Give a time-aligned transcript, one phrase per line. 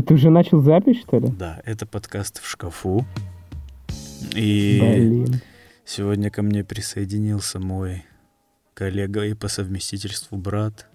[0.00, 1.28] А ты уже начал запись, что ли?
[1.28, 3.04] Да, это подкаст в шкафу.
[4.34, 5.42] И Блин.
[5.84, 8.06] сегодня ко мне присоединился мой
[8.72, 10.86] коллега и по совместительству брат.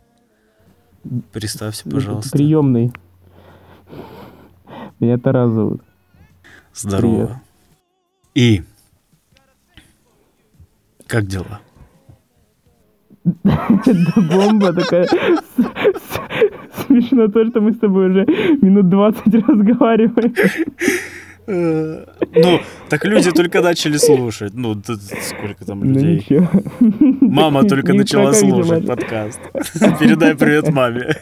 [1.32, 2.32] Представься, пожалуйста.
[2.32, 2.94] Приемный.
[5.00, 5.84] Меня Тарас зовут.
[6.74, 7.44] Здорово.
[8.34, 8.64] И
[11.06, 11.62] как дела?
[14.16, 15.08] Бомба такая.
[16.96, 18.26] Смешно то, что мы с тобой уже
[18.62, 20.34] минут 20 разговариваем.
[21.48, 22.06] Э,
[22.36, 22.60] Ну,
[22.90, 24.54] так люди только начали слушать.
[24.54, 26.26] Ну, сколько там Ну людей.
[27.22, 29.40] Мама только начала слушать подкаст.
[30.00, 31.16] Передай привет маме.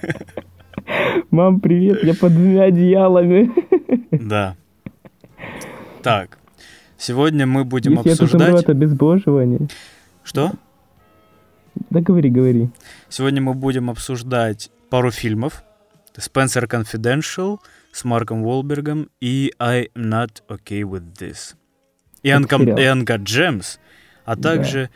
[1.31, 3.51] Мам, привет, я под двумя одеялами.
[4.11, 4.55] Да.
[6.03, 6.37] Так.
[6.97, 8.63] Сегодня мы будем Если обсуждать...
[8.63, 9.67] от обезбоживания.
[10.23, 10.51] Что?
[11.89, 12.69] Да говори, говори.
[13.09, 15.63] Сегодня мы будем обсуждать пару фильмов.
[16.21, 17.59] Spencer Confidential
[17.91, 21.55] с Марком Уолбергом и I'm Not Okay With This.
[22.23, 22.41] И сериал.
[22.41, 23.79] и Uncut Gems,
[24.25, 24.41] а Да.
[24.55, 24.89] также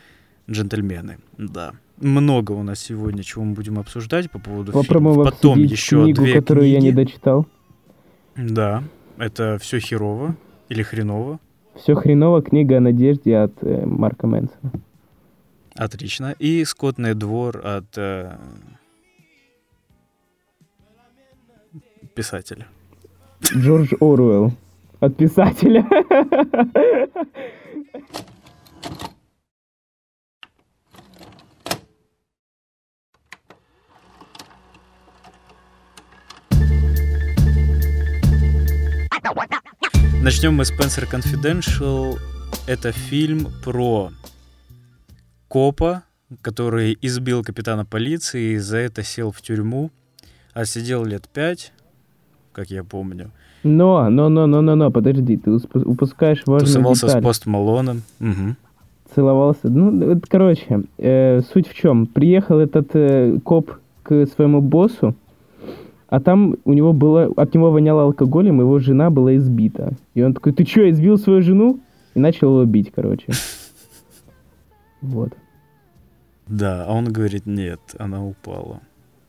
[0.50, 1.18] Джентльмены.
[1.36, 1.72] Да.
[1.98, 5.32] Много у нас сегодня чего мы будем обсуждать по поводу Попробуем фильмов.
[5.34, 7.04] Потом еще книгу, две которую я не книги.
[7.06, 7.46] дочитал.
[8.36, 8.84] Да,
[9.18, 10.36] это все херово
[10.68, 11.40] или хреново.
[11.76, 14.72] Все хреново, книга о надежде от э, Марка Мэнсона.
[15.74, 16.34] Отлично.
[16.38, 18.36] И Скотный двор от э,
[22.18, 22.66] писателя.
[23.54, 24.52] Джордж Оруэлл.
[24.98, 25.86] От писателя.
[40.20, 42.18] Начнем мы с Spencer Confidential.
[42.66, 44.10] Это фильм про
[45.46, 46.02] копа,
[46.42, 49.92] который избил капитана полиции и за это сел в тюрьму,
[50.52, 51.72] а сидел лет пять,
[52.58, 53.30] как я помню.
[53.62, 57.22] Но, но, но, но, но, но, подожди, ты упускаешь важную Тусовался деталь.
[57.22, 58.02] с Пост Малоном.
[58.18, 58.56] Мгм.
[59.14, 59.68] Целовался.
[59.68, 62.06] Ну, вот, короче, э, суть в чем?
[62.06, 63.70] Приехал этот э, коп
[64.02, 65.14] к своему боссу,
[66.08, 69.92] а там у него было, от него воняло алкоголем, его жена была избита.
[70.14, 71.78] И он такой, ты что, избил свою жену?
[72.14, 73.26] И начал его бить, короче.
[75.00, 75.32] Вот.
[76.48, 78.80] Да, а он говорит, нет, она упала.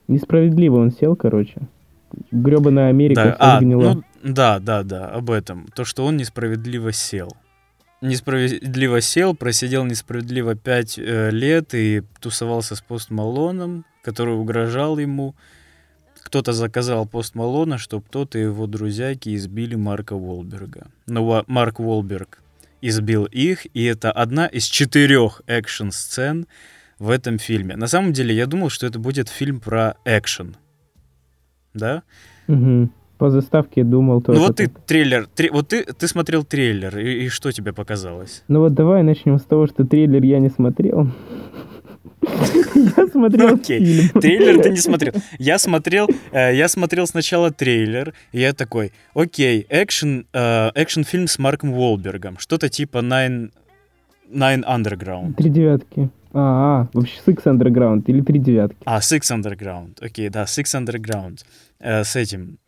[0.08, 1.62] Несправедливо он сел, короче.
[2.32, 5.68] Гребаная Америка Да, а, ну, да, да, да, об этом.
[5.76, 7.36] То, что он несправедливо сел.
[8.02, 15.36] Несправедливо сел, просидел несправедливо пять э, лет и тусовался с Пост Малоном, который угрожал ему.
[16.24, 20.88] Кто-то заказал Пост Малона, чтобы тот и его друзьяки избили Марка Уолберга.
[21.08, 22.40] Но Ва- Марк Уолберг
[22.82, 26.48] избил их, и это одна из четырех экшн-сцен
[27.00, 27.76] в этом фильме.
[27.76, 30.56] На самом деле, я думал, что это будет фильм про экшен.
[31.74, 32.04] Да?
[32.48, 32.92] Мгм.
[33.18, 34.40] По заставке думал тоже.
[34.40, 38.44] Ну вот ты трейлер, тре- вот ты, ты смотрел трейлер, и, и что тебе показалось?
[38.48, 41.08] Ну вот давай начнем с того, что трейлер я не смотрел.
[42.22, 44.10] Я смотрел Окей.
[44.10, 45.14] Трейлер ты не смотрел.
[45.38, 51.28] Я смотрел, э, я смотрел сначала трейлер, и я такой, окей, экшен, э, экшен фильм
[51.28, 53.52] с Марком Уолбергом, что-то типа Nine,
[54.32, 55.36] Nine Underground.
[55.36, 56.10] Три девятки.
[56.32, 58.78] А, а, вообще Six Underground или три девятки.
[58.86, 61.40] А, Six Underground, окей, да, Six Underground.
[61.82, 62.60] Э, с этим,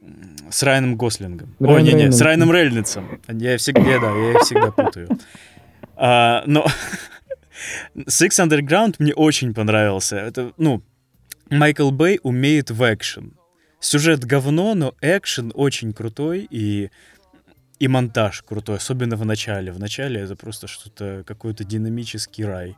[0.50, 1.54] с Райаном Гослингом.
[1.60, 2.22] Райан не, не, с.
[2.22, 3.20] Райаном Рейнольдсом.
[3.28, 5.10] Я всегда, да, я их всегда путаю.
[5.98, 6.66] А, но
[7.98, 10.16] Six Underground мне очень понравился.
[10.16, 10.82] Это, ну,
[11.50, 13.34] Майкл Бэй умеет в экшен.
[13.82, 16.90] Сюжет говно, но экшен очень крутой и
[17.81, 19.72] и монтаж крутой, особенно в начале.
[19.72, 22.78] В начале это просто что-то, какой-то динамический рай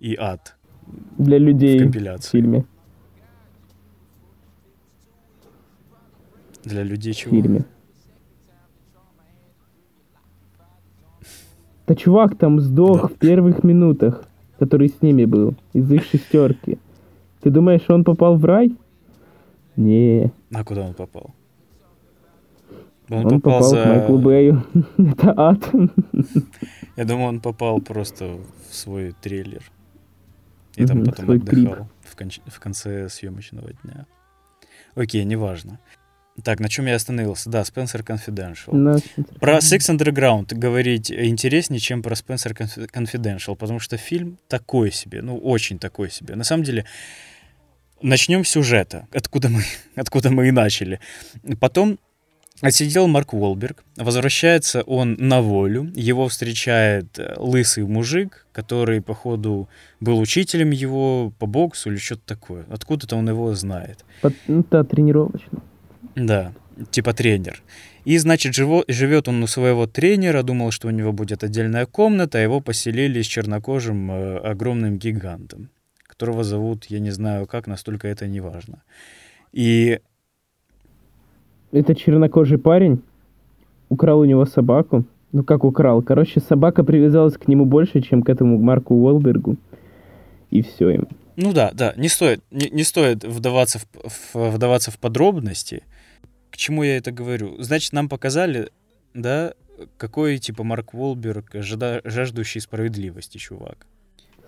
[0.00, 0.56] и ад
[1.18, 2.30] Для в людей в компиляции.
[2.32, 2.64] фильме.
[6.64, 7.30] Для людей В чего?
[7.36, 7.64] фильме.
[11.86, 13.06] Да чувак там сдох Да.
[13.08, 14.24] в первых минутах,
[14.58, 16.78] который с ними был, из их шестерки.
[17.42, 18.76] Ты думаешь, он попал в рай?
[19.76, 21.32] Не, А куда он попал?
[23.10, 23.82] Он, он, попал, попал за...
[23.82, 24.66] к Майклу Бэю.
[24.98, 25.68] Это ад.
[26.96, 28.38] Я думаю, он попал просто
[28.70, 29.62] в свой трейлер.
[30.76, 34.06] И там потом отдыхал в, конце съемочного дня.
[34.94, 35.80] Окей, неважно.
[36.44, 37.50] Так, на чем я остановился?
[37.50, 38.74] Да, Spencer Confidential.
[38.74, 38.98] На-
[39.40, 45.22] Про Six Underground говорить интереснее, чем про Spencer Confi- Confidential, потому что фильм такой себе,
[45.22, 46.36] ну, очень такой себе.
[46.36, 46.86] На самом деле,
[48.00, 49.62] начнем с сюжета, откуда мы,
[49.96, 51.00] откуда мы и начали.
[51.58, 51.98] Потом
[52.60, 59.68] отсидел Марк Уолберг, возвращается он на волю, его встречает э, лысый мужик, который, походу,
[60.00, 62.64] был учителем его по боксу или что-то такое.
[62.68, 64.04] Откуда-то он его знает.
[64.20, 65.62] Под- ну да, тренировочно.
[66.14, 66.52] Да.
[66.90, 67.62] типа тренер.
[68.04, 72.38] И, значит, живо, живет он у своего тренера, думал, что у него будет отдельная комната,
[72.38, 75.68] а его поселили с чернокожим э, огромным гигантом,
[76.06, 78.82] которого зовут, я не знаю как, настолько это не важно.
[79.52, 80.00] И
[81.72, 83.02] Это чернокожий парень
[83.88, 85.04] украл у него собаку.
[85.32, 86.02] Ну, как украл?
[86.02, 89.56] Короче, собака привязалась к нему больше, чем к этому Марку Уолбергу.
[90.50, 91.06] И все им.
[91.36, 93.86] Ну да, да, не стоит, не, не стоит вдаваться в,
[94.34, 95.84] в- вдаваться в подробности.
[96.50, 97.62] К чему я это говорю?
[97.62, 98.70] Значит, нам показали,
[99.14, 99.54] да,
[99.96, 103.86] какой типа Марк Волберг жада- жаждущий справедливости чувак.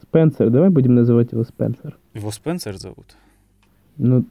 [0.02, 1.96] Спенсер, давай будем называть его Спенсер.
[2.14, 3.06] Его Спенсер зовут.
[3.96, 4.24] Ну,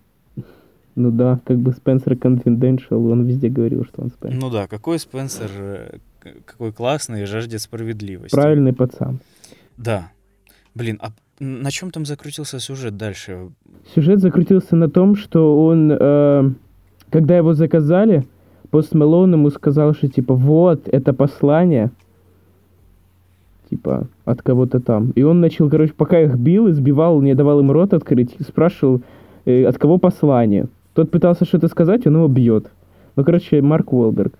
[0.96, 4.40] ну да, как бы Спенсер Confidential, он везде говорил, что он Спенсер.
[4.40, 5.98] Ну да, какой Спенсер, э,
[6.46, 8.36] какой классный жаждет справедливости.
[8.36, 9.20] Правильный пацан.
[9.78, 10.12] Да.
[10.76, 13.50] Блин, а на чем там закрутился сюжет дальше?
[13.96, 16.52] Сюжет закрутился на том, что он, э,
[17.10, 18.26] когда его заказали,
[18.70, 21.92] Пост Мэлоун ему сказал, что типа вот, это послание,
[23.70, 25.12] типа от кого-то там.
[25.12, 29.02] И он начал, короче, пока их бил, избивал, не давал им рот открыть, спрашивал,
[29.46, 30.68] э, от кого послание.
[30.94, 32.68] Тот пытался что-то сказать, он его бьет.
[33.16, 34.34] Ну, короче, Марк Уолберг.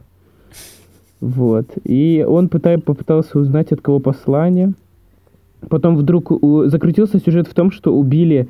[1.20, 1.68] Вот.
[1.84, 4.74] И он пытай- попытался узнать, от кого послание.
[5.70, 8.48] Потом вдруг у- закрутился сюжет в том, что убили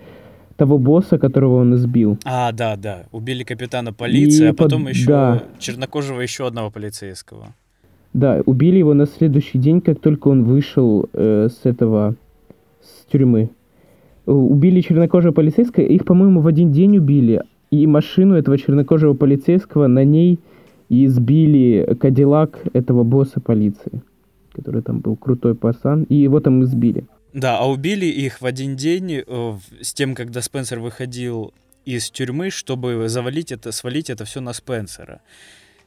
[0.56, 2.18] того босса, которого он избил.
[2.24, 3.03] А, да, да.
[3.12, 5.44] Убили капитана полиции, И а потом под- еще да.
[5.59, 7.54] чернокожего еще одного полицейского.
[8.13, 12.15] Да, убили его на следующий день, как только он вышел э, с этого,
[12.81, 13.50] с тюрьмы.
[14.27, 17.42] Э, Убили чернокожего полицейского, их, по-моему, в один день убили.
[17.71, 20.39] И машину этого чернокожего полицейского на ней
[20.89, 24.01] и сбили Кадиллак этого босса полиции,
[24.53, 27.06] который там был крутой пацан, и его там избили.
[27.33, 31.53] Да, а убили их в один день э, с тем, когда Спенсер выходил
[31.85, 35.21] из тюрьмы, чтобы завалить это, свалить это все на Спенсера.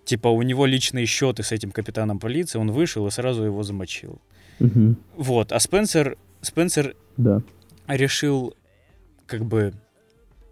[0.04, 4.20] Типа у него личные счеты с этим капитаном полиции, он вышел и сразу его замочил.
[4.58, 7.42] Мгм, Вот, а Спенсер, Спенсер да.
[7.88, 8.54] решил
[9.26, 9.74] как бы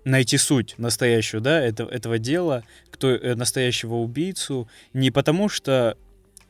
[0.05, 5.97] найти суть настоящую, да, это, этого дела, кто э, настоящего убийцу, не потому что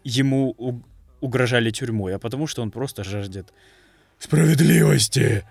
[0.05, 0.81] ему у-
[1.21, 3.53] угрожали тюрьмой, а потому что он просто жаждет
[4.19, 5.45] справедливости.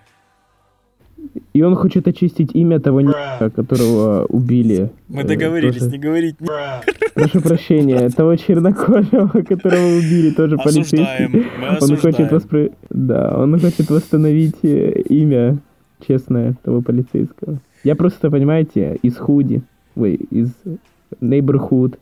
[1.53, 4.89] И он хочет очистить имя того н***а, которого убили.
[5.07, 6.41] Мы Э, договорились тоже- не говорить.
[6.41, 6.47] ни-
[7.13, 11.45] Прошу прощения, того чернокожего, которого убили, тоже полицейский.
[11.79, 15.59] Он хочет, воспро- да, он хочет восстановить э, имя
[16.07, 17.61] честное того полицейского.
[17.83, 19.61] Я просто, понимаете, из худи,
[19.95, 20.51] ой, из
[21.19, 21.97] neighborhood,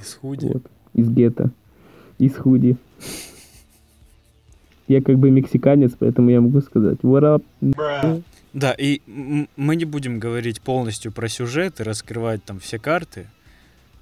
[0.00, 0.46] Из худи.
[0.46, 0.62] вот,
[0.94, 1.50] из гетто,
[2.18, 2.76] из худи.
[4.88, 7.42] Я как бы мексиканец, поэтому я могу сказать what up.
[8.52, 9.00] Да, и
[9.56, 13.26] мы не будем говорить полностью про сюжет и раскрывать там все карты.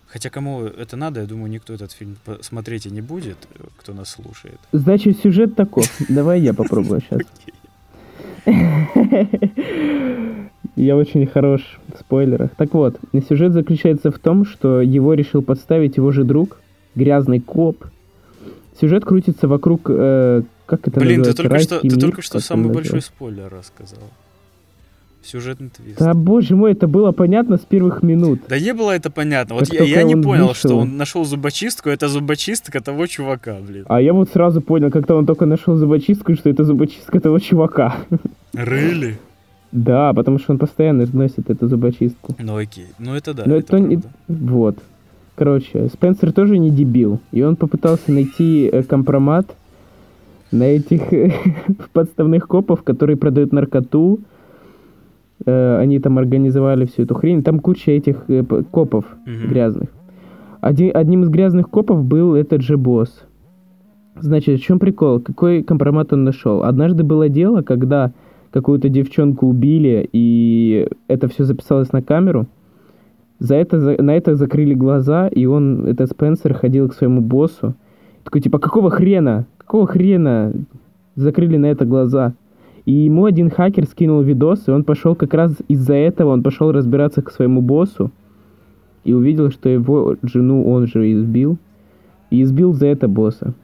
[0.06, 3.36] Хотя кому это надо, я думаю, никто этот фильм по- смотреть и не будет,
[3.76, 4.58] кто нас слушает.
[4.72, 5.84] Значит, сюжет таков.
[6.08, 7.20] Давай я попробую сейчас.
[10.78, 12.50] Я очень хорош в спойлерах.
[12.56, 12.96] Так вот,
[13.28, 16.60] сюжет заключается в том, что его решил подставить его же друг,
[16.94, 17.84] грязный коп.
[18.80, 22.40] Сюжет крутится вокруг, э, как это Блин, ты называется, только что, ты мир, только что
[22.40, 23.99] самый большой спойлер рассказал.
[25.25, 25.99] Сюжетный твист.
[25.99, 28.42] Да, боже мой, это было понятно с первых минут.
[28.49, 29.56] Да не было это понятно.
[29.56, 30.70] Вот я, я не он понял, вышел.
[30.70, 33.85] что он нашел зубочистку, это зубочистка того чувака, блин.
[33.88, 37.97] А я вот сразу понял, когда он только нашел зубочистку, что это зубочистка того чувака.
[38.54, 39.18] Рыли?
[39.72, 42.34] Да, потому что он постоянно носит эту зубочистку.
[42.38, 44.00] Ну окей, ну это да, Но это это не...
[44.28, 44.78] Вот.
[45.34, 47.20] Короче, Спенсер тоже не дебил.
[47.30, 49.54] И он попытался найти э, компромат
[50.50, 51.02] на этих
[51.92, 54.20] подставных копов, которые продают наркоту.
[55.46, 57.42] Э, Они там организовали всю эту хрень.
[57.42, 59.90] Там куча этих э, копов грязных.
[60.60, 63.22] Один, одним из грязных копов был этот же босс.
[64.20, 65.20] Значит, в чем прикол?
[65.20, 66.64] Какой компромат он нашел?
[66.64, 68.12] Однажды было дело, когда
[68.50, 72.47] какую-то девчонку убили, и это все записалось на камеру.
[73.38, 77.75] За это, за- на это закрыли глаза, и он, этот Спенсер, ходил к своему боссу.
[78.25, 79.47] Такой, типа, какого хрена?
[79.59, 80.52] Какого хрена
[81.14, 82.35] закрыли на это глаза?
[82.85, 86.73] И ему один хакер скинул видос, и он пошел как раз из-за этого, он пошел
[86.73, 88.11] разбираться к своему боссу,
[89.05, 91.59] и увидел, что его жену он же избил,
[92.31, 93.55] и избил за это босса.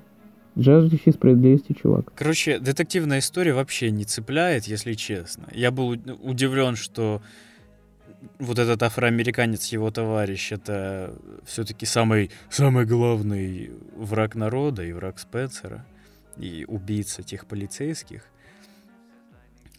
[0.57, 2.13] Жаждущий справедливости чувак.
[2.15, 5.49] Короче, детективная история вообще не цепляет, если честно.
[5.53, 7.23] Я был удивлен, что
[8.39, 15.85] вот этот афроамериканец, его товарищ, это все-таки самый, самый главный враг народа и враг Спенсера,
[16.37, 18.23] и убийца тех полицейских.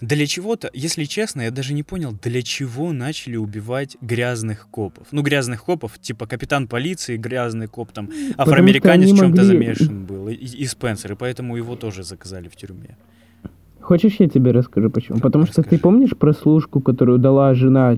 [0.01, 5.07] Для чего-то, если честно, я даже не понял, для чего начали убивать грязных копов.
[5.11, 10.27] Ну, грязных копов, типа капитан полиции, грязный коп, там, афроамериканец в чем-то могли- замешан был,
[10.27, 12.97] и, и Спенсер, и поэтому его тоже заказали в тюрьме.
[13.79, 15.19] Хочешь, я тебе расскажу, почему?
[15.19, 15.81] Потому что ты Расскажи.
[15.81, 17.97] помнишь прослушку, которую дала жена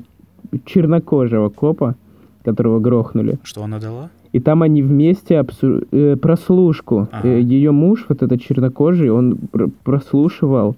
[0.66, 1.96] чернокожего копа,
[2.44, 3.40] которого грохнули?
[3.44, 4.10] Что она дала?
[4.34, 7.08] И там они вместе обсу- э, прослушку.
[7.12, 7.28] Ага.
[7.30, 10.76] ее муж, вот этот чернокожий, он пр- прослушивал,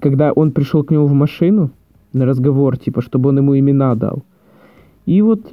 [0.00, 1.70] когда он пришел к нему в машину
[2.12, 4.22] на разговор, типа, чтобы он ему имена дал.
[5.06, 5.52] И вот,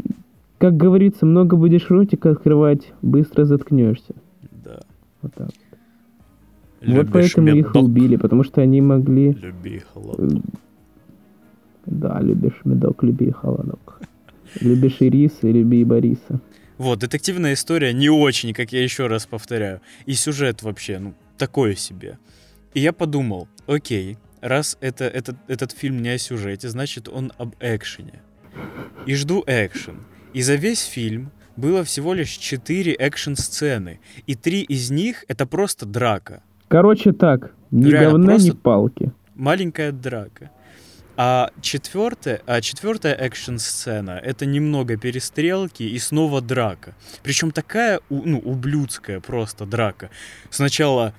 [0.58, 4.15] как говорится, много будешь ротик открывать, быстро заткнешься.
[4.63, 4.79] Да.
[5.22, 5.50] Вот так.
[6.81, 7.84] Любишь вот поэтому их медок?
[7.84, 9.34] убили, потому что они могли...
[9.34, 10.27] Люби э,
[11.86, 14.01] Да, любишь медок, люби холодок.
[14.62, 16.39] Любишь Ириса, люби и Бориса.
[16.77, 19.81] Вот, детективная история не очень, как я еще раз повторяю.
[20.05, 22.17] И сюжет вообще, ну, такое себе.
[22.74, 27.55] И я подумал, окей, раз это, этот, этот фильм не о сюжете, значит он об
[27.60, 28.22] экшене.
[29.05, 30.05] И жду экшен.
[30.34, 34.00] И за весь фильм было всего лишь 4 экшен-сцены.
[34.27, 36.41] И три из них это просто драка.
[36.67, 39.12] Короче так, ни Реально, говна, ни палки.
[39.36, 40.51] Маленькая драка.
[41.17, 46.96] А четвертая, а четвертая экшн-сцена это немного перестрелки и снова драка.
[47.24, 50.12] Причем такая, ну, ублюдская просто драка.
[50.50, 51.13] Сначала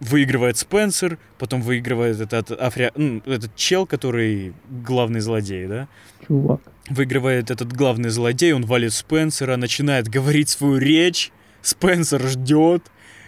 [0.00, 2.90] выигрывает Спенсер, потом выигрывает этот, афри...
[2.96, 5.88] ну, этот чел, который главный злодей, да?
[6.26, 6.60] Чувак.
[6.88, 11.32] Выигрывает этот главный злодей, он валит Спенсера, начинает говорить свою речь.
[11.62, 12.82] Спенсер ждет,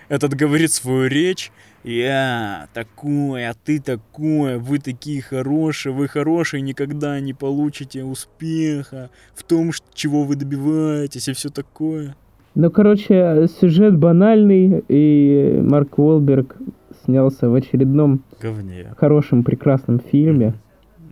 [0.09, 1.51] этот говорит свою речь.
[1.85, 9.43] Я такой, а ты такой, вы такие хорошие, вы хорошие, никогда не получите успеха в
[9.45, 12.17] том, чего вы добиваетесь и все такое.
[12.59, 16.57] Ну, короче, сюжет банальный, и Марк Уолберг
[17.05, 18.93] снялся в очередном Говне.
[18.97, 20.55] хорошем, прекрасном фильме,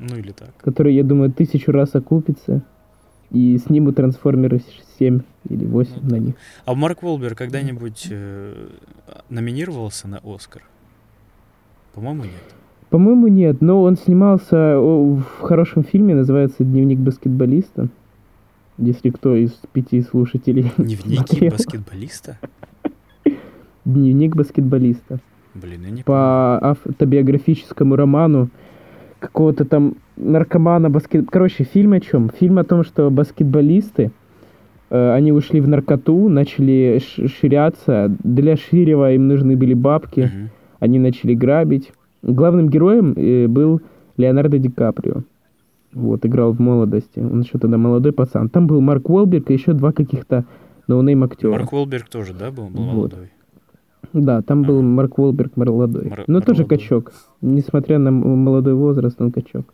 [0.00, 0.48] Ну или так.
[0.58, 2.62] который, я думаю, тысячу раз окупится,
[3.30, 4.60] и снимут Трансформеры
[4.98, 6.34] 7 или 8 на них.
[6.64, 8.66] А Марк Волбер когда-нибудь э,
[9.30, 10.62] номинировался на Оскар?
[11.94, 12.54] По-моему, нет.
[12.90, 17.86] По-моему, нет, но он снимался в хорошем фильме, называется «Дневник баскетболиста».
[18.78, 22.38] Если кто из пяти слушателей Дневники баскетболиста?
[23.84, 25.18] «Дневник баскетболиста».
[25.54, 28.50] Блин, я не по автобиографическому роману
[29.20, 31.30] какого-то там наркомана баскет...
[31.30, 32.28] Короче, фильм о чем?
[32.28, 34.10] Фильм о том, что баскетболисты,
[34.90, 37.00] э, они ушли в наркоту, начали
[37.40, 38.14] ширяться.
[38.22, 40.50] Для Ширева им нужны были бабки, Мгм.
[40.80, 41.92] они начали грабить.
[42.22, 43.80] Главным героем э, был
[44.18, 45.22] Леонардо Ди Каприо.
[45.96, 47.20] Вот, играл в молодости.
[47.20, 48.50] Он еще тогда молодой пацан.
[48.50, 50.44] Там был Марк Уолберг и еще два каких-то
[50.88, 51.52] no-name актера.
[51.52, 52.94] Марк Уолберг тоже, да, был, был Вот.
[52.94, 53.30] молодой?
[54.12, 56.08] Да, там был Марк Уолберг молодой.
[56.10, 56.78] Мар- Но тоже молодой.
[56.78, 57.12] качок.
[57.40, 59.72] Несмотря на молодой возраст, он качок.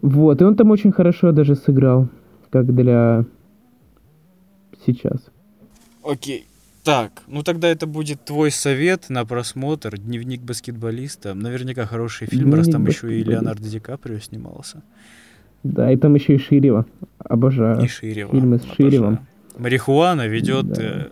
[0.00, 2.08] Вот, и он там очень хорошо даже сыграл,
[2.48, 3.26] как для
[4.86, 5.30] сейчас.
[6.02, 6.46] Окей.
[6.84, 11.34] Так, ну тогда это будет твой совет на просмотр «Дневник баскетболиста».
[11.34, 13.30] Наверняка хороший фильм, раз «Дневник там еще и баскетболиста».
[13.32, 14.82] Леонардо Ди Каприо снимался.
[15.62, 16.86] Да, и там еще и Ширева.
[17.18, 17.82] Обожаю.
[17.84, 18.30] И Ширева.
[18.30, 18.76] фильмы с обожаю.
[18.90, 19.26] Ширевом.
[19.58, 20.82] Марихуана ведет Да.
[20.82, 21.08] э,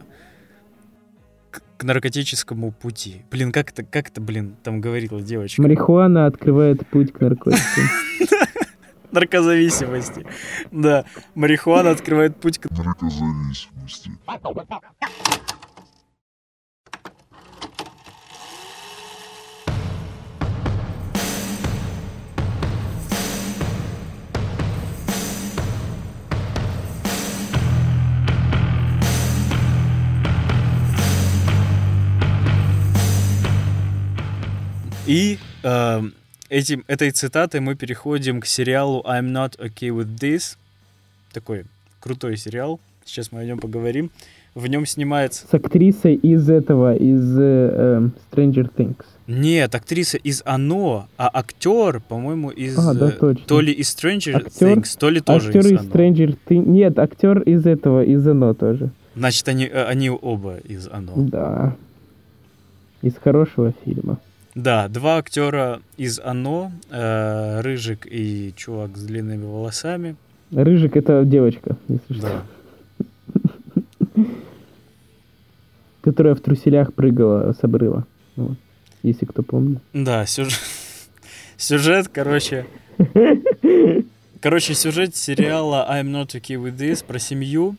[1.50, 3.22] к, к наркотическому пути.
[3.30, 5.60] Блин, как это, как это, блин, там говорила девочка?
[5.60, 7.84] Марихуана открывает путь к наркотикам.
[9.12, 10.24] Наркозависимости.
[10.72, 12.70] Да, марихуана открывает путь к...
[12.70, 14.12] наркозависимости.
[35.08, 36.02] И э,
[36.50, 40.58] этим, этой цитатой мы переходим к сериалу I'm Not Okay With This.
[41.32, 41.64] Такой
[41.98, 42.78] крутой сериал.
[43.06, 44.10] Сейчас мы о нем поговорим.
[44.54, 45.46] В нем снимается...
[45.50, 49.02] С актрисой из этого, из э, эм, Stranger Things.
[49.26, 52.76] Нет, актриса из «Оно», а актер, по-моему, из...
[52.78, 53.44] А, да, э, точно.
[53.46, 55.90] То ли из Stranger Актер- Things, то ли тоже Актер из из «Оно».
[55.90, 56.66] Stranger Things.
[56.66, 58.90] Нет, актер из этого, из Оно тоже.
[59.14, 61.12] Значит, они, э, они оба из «Оно».
[61.16, 61.76] Да.
[63.00, 64.18] Из хорошего фильма.
[64.58, 70.16] Да, два актера из «Оно», э, Рыжик и чувак с длинными волосами.
[70.50, 72.42] Рыжик это девочка, если что.
[74.16, 74.24] Да.
[76.00, 78.04] Которая в труселях прыгала с обрыва.
[78.34, 78.56] Вот.
[79.04, 79.78] Если кто помнит.
[79.92, 80.58] Да, сюжет,
[81.56, 82.66] сюжет, короче...
[84.40, 87.76] Короче, сюжет сериала I'm Not Okay With This про семью,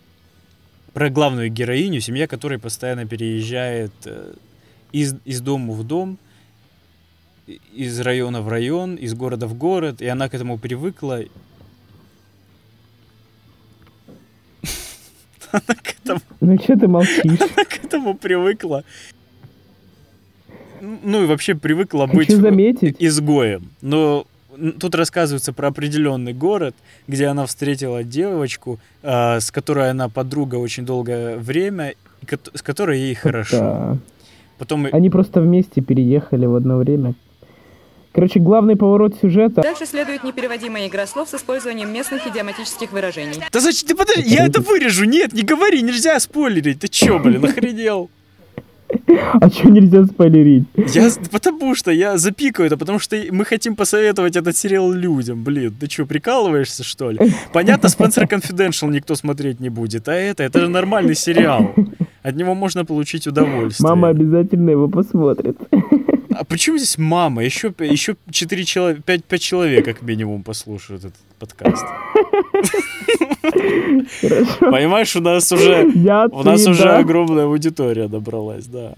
[0.93, 4.33] про главную героиню, семья которой постоянно переезжает э,
[4.93, 6.17] из, из дома в дом.
[7.73, 11.21] Из района в район, из города в город, и она к этому привыкла.
[15.51, 17.23] Она к этому, Ну что ты молчишь?
[17.25, 18.83] она к этому привыкла.
[20.81, 23.69] Ну и вообще привыкла быть Хочу заметить, изгоем.
[23.81, 24.27] Но
[24.79, 26.75] тут рассказывается про определенный город,
[27.07, 31.95] где она встретила девочку, а, с которой она подруга очень долгое время,
[32.53, 33.57] с которой ей хорошо.
[33.57, 33.97] да.
[34.59, 37.15] Потом Они просто вместе переехали в одно время.
[38.11, 39.61] Короче, главный поворот сюжета.
[39.61, 43.35] Дальше следует непереводимая игра слов с использованием местных идиоматических выражений.
[43.51, 43.87] Да зачем?
[43.87, 45.05] Ты подожди, я это вырежу.
[45.05, 46.79] Нет, не говори, нельзя спойлерить.
[46.79, 48.09] Ты чё, блин, охренел?
[49.41, 50.65] А что нельзя спойлерить?
[50.75, 55.43] Я, потому что я запикаю это, потому что мы хотим посоветовать этот сериал людям.
[55.43, 57.19] Блин, ты что, прикалываешься, что ли?
[57.53, 61.75] Понятно, Spencer Confidential никто смотреть не будет, а это, это же нормальный сериал.
[62.23, 63.87] От него можно получить удовольствие.
[63.87, 65.57] Мама обязательно его посмотрит.
[66.39, 67.43] А почему здесь мама?
[67.43, 71.85] Еще, еще 4 человека, 5, 5 человек как минимум послушают этот подкаст.
[74.21, 74.71] Хорошо.
[74.71, 76.99] Понимаешь, у нас уже, Я, у нас ты, уже да.
[76.99, 78.93] огромная аудитория набралась, да.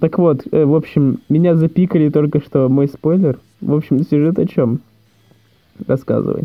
[0.00, 3.40] Так вот, э, в общем, меня запикали только что мой спойлер.
[3.60, 4.82] В общем, сюжет о чем?
[5.88, 6.44] Рассказывай.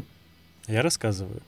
[0.68, 1.42] Я рассказываю.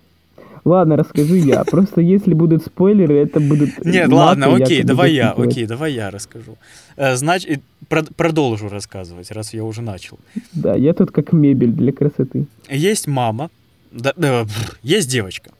[0.65, 1.63] Ладно, расскажи я.
[1.63, 3.83] Просто если будут спойлеры, это будут...
[3.85, 6.57] Нет, ладно, окей, давай я, окей, давай я расскажу.
[6.97, 10.19] Значит, продолжу рассказывать, раз я уже начал.
[10.53, 12.45] Да, я тут как мебель для красоты.
[12.69, 13.49] Есть мама,
[13.91, 15.51] да, да, пф, есть девочка,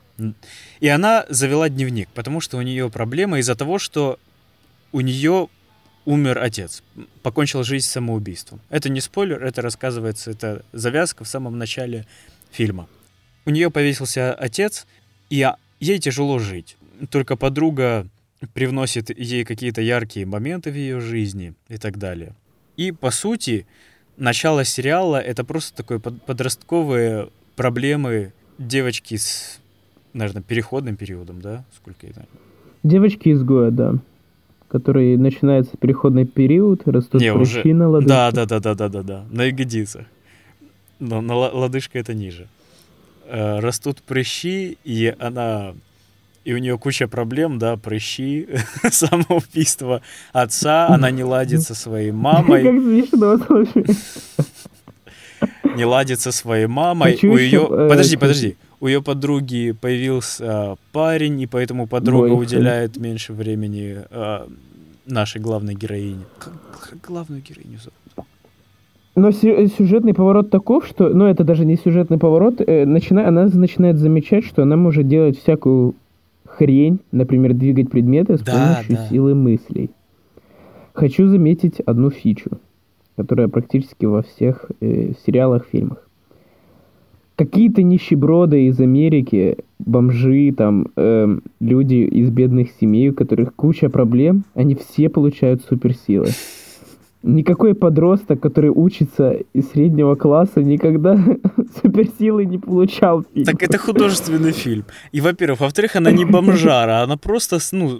[0.80, 4.20] и она завела дневник, потому что у нее проблема из-за того, что
[4.92, 5.48] у нее
[6.06, 6.84] умер отец,
[7.22, 8.60] покончил жизнь самоубийством.
[8.70, 12.06] Это не спойлер, это рассказывается, это завязка в самом начале
[12.52, 12.88] фильма.
[13.50, 14.86] У нее повесился отец,
[15.32, 16.78] и а- ей тяжело жить.
[17.10, 18.06] Только подруга
[18.54, 22.34] привносит ей какие-то яркие моменты в ее жизни и так далее.
[22.78, 23.66] И, по сути,
[24.18, 29.60] начало сериала— это просто такой под- подростковые проблемы девочки с,
[30.14, 31.64] наверное, переходным периодом, да?
[31.76, 32.28] Сколько это?
[32.84, 33.96] Девочки-изгоя, да.
[34.68, 38.10] Который начинается переходный период, растут Не, уже- на лодыжке.
[38.10, 39.26] Да, да, да, да, да, да, да.
[39.32, 40.06] На ягодицах.
[41.00, 42.48] Но на лодыжка это ниже.
[43.32, 45.74] Э, растут прыщи, и она...
[46.46, 48.48] И у нее куча проблем, да, прыщи,
[48.92, 50.02] самоубийство
[50.34, 53.86] отца, она не ладит со своей мамой, Как смешно, слушай.
[55.76, 57.14] не ладит со своей мамой.
[57.14, 57.68] Хочу у ее...
[57.70, 58.58] э, Подожди, тут- подожди.
[58.80, 64.48] У ее подруги появился э, парень, и поэтому подруга уделяет меньше времени э,
[65.06, 66.24] нашей главной героине.
[66.40, 66.54] Как,
[66.90, 67.94] как главную героиню зовут?
[69.20, 73.50] Но сю- сюжетный поворот таков, что, ну это даже не сюжетный поворот, э, начина- она
[73.54, 75.96] начинает замечать, что она может делать всякую
[76.46, 79.08] хрень, например, двигать предметы с Да, помощью да.
[79.10, 79.90] силы мыслей.
[80.94, 82.52] Хочу заметить одну фичу,
[83.18, 86.08] которая практически во всех э, сериалах, фильмах.
[87.36, 94.44] Какие-то нищеброды из Америки, бомжи, там, эм, люди из бедных семей, у которых куча проблем,
[94.56, 96.28] они все получают суперсилы.
[97.22, 101.18] Никакой подросток, который учится из среднего класса, никогда
[101.82, 103.24] суперсилы не получал.
[103.24, 103.46] в фильмах.
[103.52, 104.86] Так это художественный фильм.
[105.12, 108.00] И, во-первых, во-вторых, она не бомжара, она просто, ну,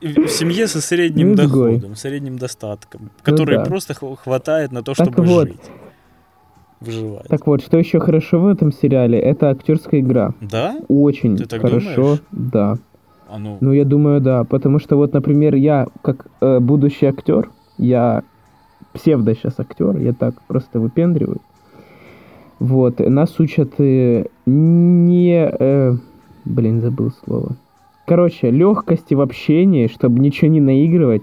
[0.00, 3.64] в семье со средним Ну, доходом, средним достатком, который да.
[3.64, 5.48] просто хва- хватает на то, Так чтобы вот.
[5.48, 5.60] жить.
[6.80, 7.26] Выживать.
[7.28, 10.34] Так вот, что еще хорошо в этом сериале, это актерская игра.
[10.40, 10.76] Да?
[10.88, 12.22] Очень Ты так хорошо, думаешь?
[12.30, 12.76] да.
[13.28, 14.44] А ну, Ну, я думаю, да.
[14.44, 18.22] Потому что вот, например, я, как э, будущий актер, я
[18.92, 21.38] псевдо сейчас актер, я так просто выпендриваю.
[22.58, 25.50] Вот, нас учат э, не...
[25.58, 25.96] э,
[26.44, 27.56] блин, забыл слово.
[28.06, 31.22] Короче, легкости в общении, чтобы ничего не наигрывать.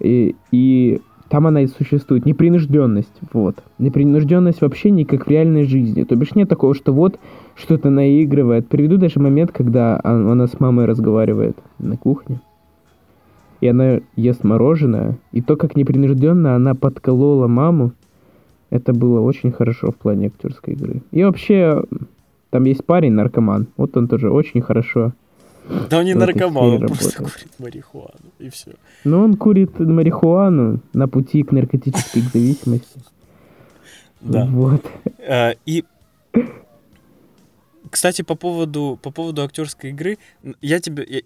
[0.00, 2.26] И, и там она и существует.
[2.26, 3.14] Непринужденность.
[3.32, 3.56] Вот.
[3.78, 6.04] Непринужденность в общении, как в реальной жизни.
[6.04, 7.18] То бишь нет такого, что вот
[7.54, 8.68] что-то наигрывает.
[8.68, 12.40] Приведу даже момент, когда он- она с мамой разговаривает на кухне.
[13.60, 15.16] И она ест мороженое.
[15.32, 17.92] И то, как непринужденно она подколола маму,
[18.70, 21.02] это было очень хорошо в плане актерской игры.
[21.12, 21.82] И вообще,
[22.50, 23.68] там есть парень, наркоман.
[23.76, 25.12] Вот он тоже очень хорошо.
[25.90, 28.72] да он не наркоман, он просто курит марихуану, и все.
[29.04, 33.00] Но он курит марихуану на пути к наркотической зависимости.
[34.20, 34.46] Да.
[34.46, 34.84] Вот.
[35.18, 35.84] Э, И,
[37.90, 40.18] кстати, по поводу, по поводу актерской игры,
[40.60, 41.24] я тебе,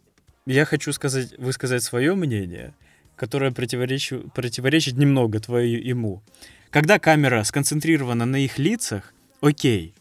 [0.53, 2.75] я, хочу сказать, высказать свое мнение,
[3.17, 6.23] которое противоречит, противоречит немного твоему.
[6.71, 9.95] Когда камера сконцентрирована на их лицах, окей,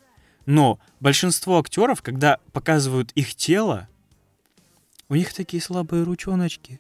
[0.46, 3.88] но большинство актеров, когда показывают их тело,
[5.10, 6.80] у них такие слабые ручоночки.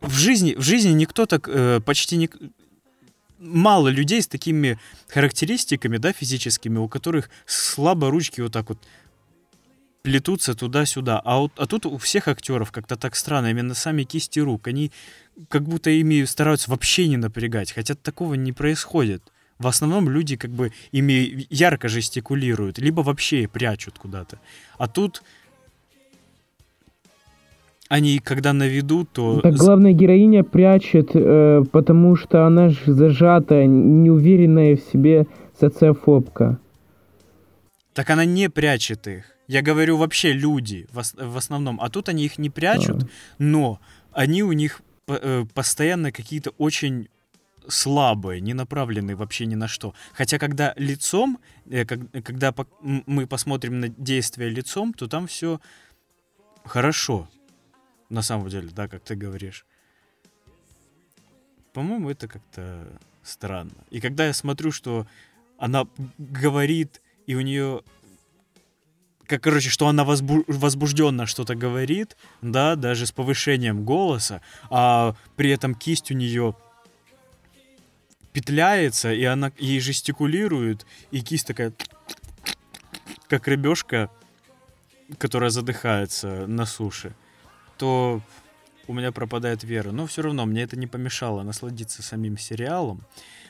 [0.00, 2.30] В жизни, в жизни никто так э, почти не...
[3.38, 8.78] мало людей с такими характеристиками, да, физическими, у которых слабо ручки вот так вот
[10.04, 11.20] плетутся туда-сюда.
[11.24, 14.92] А, вот, а тут у всех актеров как-то так странно, именно сами кисти рук, они
[15.48, 19.22] как будто ими стараются вообще не напрягать, хотя такого не происходит.
[19.58, 24.38] В основном люди как бы ими ярко жестикулируют, либо вообще прячут куда-то.
[24.76, 25.22] А тут
[27.88, 29.40] они когда на виду, то...
[29.40, 35.26] Так главная героиня прячет, э, потому что она же зажата, неуверенная в себе
[35.58, 36.58] социофобка.
[37.94, 39.33] Так она не прячет их.
[39.46, 41.80] Я говорю вообще люди в, основном.
[41.80, 43.06] А тут они их не прячут, а.
[43.38, 43.80] но
[44.12, 47.08] они у них э, постоянно какие-то очень
[47.68, 49.94] слабые, не направленные вообще ни на что.
[50.12, 51.38] Хотя когда лицом,
[51.70, 55.60] э, когда мы посмотрим на действие лицом, то там все
[56.64, 57.28] хорошо.
[58.08, 59.66] На самом деле, да, как ты говоришь.
[61.72, 62.86] По-моему, это как-то
[63.22, 63.84] странно.
[63.90, 65.06] И когда я смотрю, что
[65.58, 65.86] она
[66.18, 67.82] говорит, и у нее
[69.26, 75.50] как, короче, что она возбу- возбужденно что-то говорит, да, даже с повышением голоса, а при
[75.50, 76.54] этом кисть у нее
[78.32, 81.72] петляется, и она ей жестикулирует, и кисть такая,
[83.28, 84.10] как рыбешка,
[85.18, 87.14] которая задыхается на суше,
[87.78, 88.20] то
[88.86, 89.92] у меня пропадает вера.
[89.92, 93.02] Но все равно мне это не помешало насладиться самим сериалом.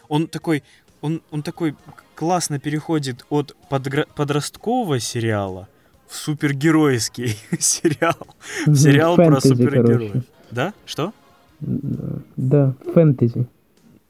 [0.08, 0.62] Он такой,
[1.04, 1.74] он, он такой
[2.14, 5.68] классно переходит от подгра- подросткового сериала
[6.06, 8.16] в супергеройский сериал.
[8.64, 10.24] В сериал про супергероев.
[10.50, 10.72] Да?
[10.86, 11.12] Что?
[11.60, 13.46] Да, фэнтези.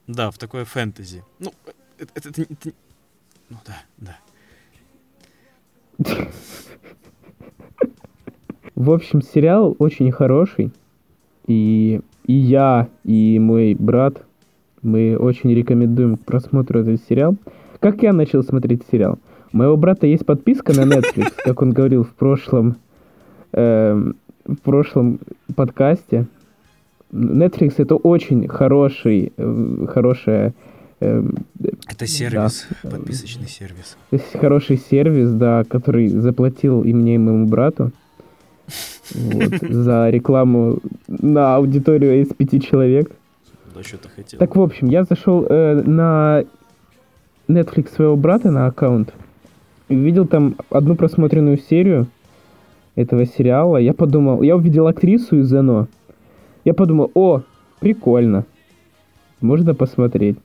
[0.07, 1.25] Да, в такое фэнтези.
[1.41, 1.53] Ну,
[1.99, 2.73] это, это, это, это
[3.51, 4.17] ну да,
[5.99, 6.29] да.
[8.77, 10.71] В общем, сериал очень хороший.
[11.49, 14.25] И, и я, и мой брат,
[14.85, 17.37] мы очень рекомендуем к просмотру этот сериал.
[17.81, 19.19] Как я начал смотреть сериал?
[19.53, 22.77] У моего брата есть подписка на Netflix, как он говорил в прошлом,
[23.53, 24.13] э,
[24.47, 25.21] в прошлом
[25.55, 26.27] подкасте.
[27.13, 30.55] Netflix это очень хороший, э, хорошая...
[31.01, 31.23] Э,
[31.89, 33.97] это сервис, да, подписочный сервис.
[34.33, 37.93] Хороший сервис, да, который заплатил и мне, и моему брату
[39.15, 43.11] вот, за рекламу на аудиторию из пяти человек.
[43.75, 44.39] Да, что ты хотел.
[44.39, 46.45] Так, в общем, я зашел э, на
[47.49, 49.13] Netflix своего брата на аккаунт,
[49.89, 52.07] видел там одну просмотренную серию
[52.95, 53.77] этого сериала.
[53.77, 55.89] Я подумал, я увидел актрису из Зено.
[56.65, 57.43] Я подумал, о,
[57.81, 58.47] прикольно.
[59.41, 60.39] Можно посмотреть.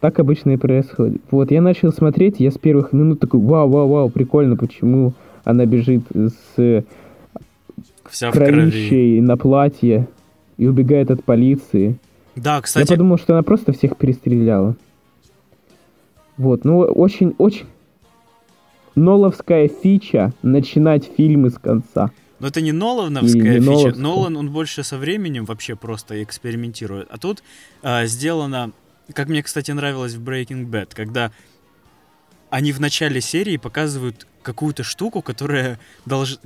[0.00, 1.22] Так обычно и происходит.
[1.30, 5.12] Вот, я начал смотреть, я с первых минут такой, вау, вау, вау, прикольно, почему
[5.44, 6.84] она бежит с
[8.08, 10.08] Вся кровищей на платье
[10.56, 11.98] и убегает от полиции.
[12.36, 12.90] Да, кстати...
[12.90, 14.76] Я подумал, что она просто всех перестреляла.
[16.36, 17.66] Вот, ну, очень-очень
[18.94, 22.10] ноловская фича начинать фильмы с конца.
[22.40, 23.64] Но это не Нолановская не фича.
[23.64, 24.02] Ноловская.
[24.02, 27.08] Нолан, он больше со временем вообще просто экспериментирует.
[27.10, 27.42] А тут
[27.82, 28.72] э, сделано,
[29.14, 31.30] как мне, кстати, нравилось в Breaking Bad, когда
[32.50, 36.38] они в начале серии показывают какую-то штуку, которая должна...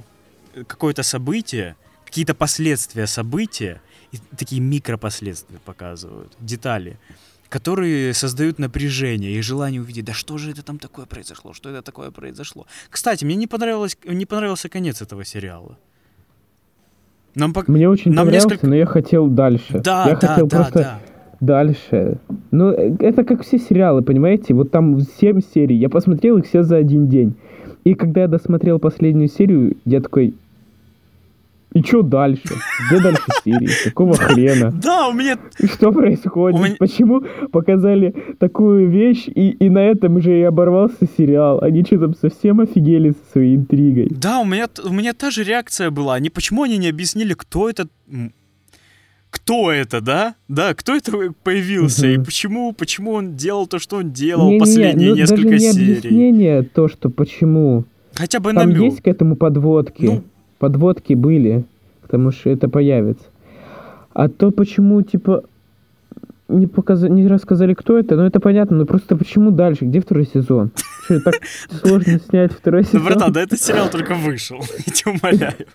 [0.67, 3.83] Какое-то событие, какие-то последствия события,
[4.17, 6.99] и такие микропоследствия показывают, детали
[7.49, 11.83] которые создают напряжение и желание увидеть, да что же это там такое произошло, что это
[11.83, 12.67] такое произошло.
[12.91, 15.79] Кстати, мне не, понравилось, не понравился конец этого сериала.
[17.35, 17.69] Нам пок...
[17.69, 18.67] Мне очень Нам понравился, несколько...
[18.67, 19.81] но я хотел дальше.
[19.81, 21.01] Да, я да, хотел да, просто да.
[21.41, 22.19] дальше.
[22.51, 24.55] Ну, это как все сериалы, понимаете?
[24.55, 27.37] Вот там 7 серий, я посмотрел их все за один день.
[27.85, 30.35] И когда я досмотрел последнюю серию, я такой,
[31.77, 32.55] и что дальше?
[32.89, 33.69] Где дальше серии?
[33.85, 34.73] Какого хрена?
[34.73, 35.39] Да, у меня...
[35.75, 36.59] Что происходит?
[36.59, 36.77] Меня...
[36.79, 41.63] Почему показали такую вещь, и, и на этом уже и оборвался сериал?
[41.63, 44.09] Они что там совсем офигели со своей интригой?
[44.11, 46.15] Да, у меня, у меня та же реакция была.
[46.15, 47.89] Они, почему они не объяснили, кто это...
[49.29, 50.35] Кто это, да?
[50.49, 51.13] Да, кто это
[51.43, 52.07] появился?
[52.07, 52.13] Угу.
[52.15, 55.53] И почему, почему он делал то, что он делал не, последние не, ну, несколько даже
[55.53, 55.99] не серий?
[55.99, 57.85] объяснение то, что почему.
[58.15, 58.81] Хотя бы Там намек.
[58.81, 60.07] есть к этому подводки.
[60.07, 60.25] Ну,
[60.59, 61.65] подводки были,
[62.03, 63.25] потому что это появится.
[64.13, 65.45] А то почему, типа,
[66.49, 69.85] не, показали, не рассказали, кто это, ну это понятно, но просто почему дальше?
[69.85, 70.71] Где второй сезон?
[71.05, 71.35] Что, так
[71.83, 73.01] сложно снять второй сезон?
[73.01, 75.67] Ну, братан, да этот сериал только вышел, я тебя умоляю.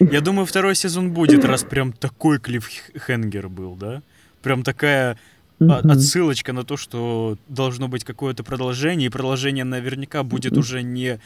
[0.00, 4.02] Я думаю, второй сезон будет, раз прям такой клиффхенгер был, да?
[4.42, 5.16] Прям такая
[5.60, 11.20] отсылочка на то, что должно быть какое-то продолжение, и продолжение наверняка будет уже не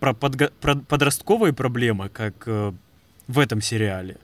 [0.00, 2.72] про, подго- про подростковые проблемы, как э,
[3.26, 4.16] в этом сериале.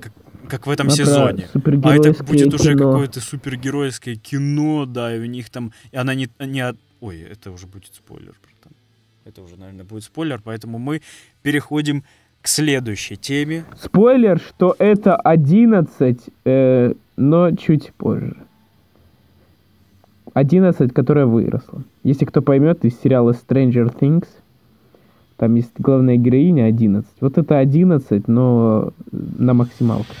[0.00, 0.12] Как,
[0.48, 1.48] как в этом А про сезоне.
[1.82, 2.92] А это будет уже кино.
[2.92, 5.72] какое-то супергеройское кино, да, и у них там...
[5.92, 6.28] И она не...
[6.40, 8.76] не Ой, это уже будет спойлер, братан.
[9.24, 11.02] Это уже, наверное, будет спойлер, поэтому мы
[11.42, 12.04] переходим
[12.42, 13.64] к следующей теме.
[13.80, 18.36] Спойлер, что это 11, э, но чуть позже.
[20.34, 21.82] 11, которая выросла.
[22.02, 24.28] Если кто поймет из сериала Stranger Things,
[25.36, 27.08] там есть главная героиня 11.
[27.20, 30.16] Вот это 11, но на максималках.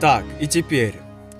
[0.00, 0.94] Так, и теперь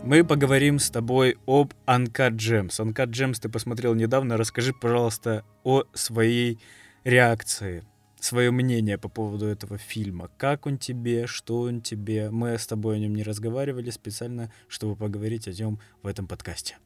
[0.08, 2.80] мы поговорим с тобой об Uncut Gems.
[2.80, 4.38] Uncut Gems ты посмотрел недавно.
[4.38, 6.58] Расскажи, пожалуйста, о своей
[7.04, 7.84] реакции,
[8.18, 10.30] свое мнение по поводу этого фильма.
[10.38, 12.30] Как он тебе, что он тебе?
[12.30, 16.78] Мы с тобой о нем не разговаривали специально, чтобы поговорить о нем в этом подкасте.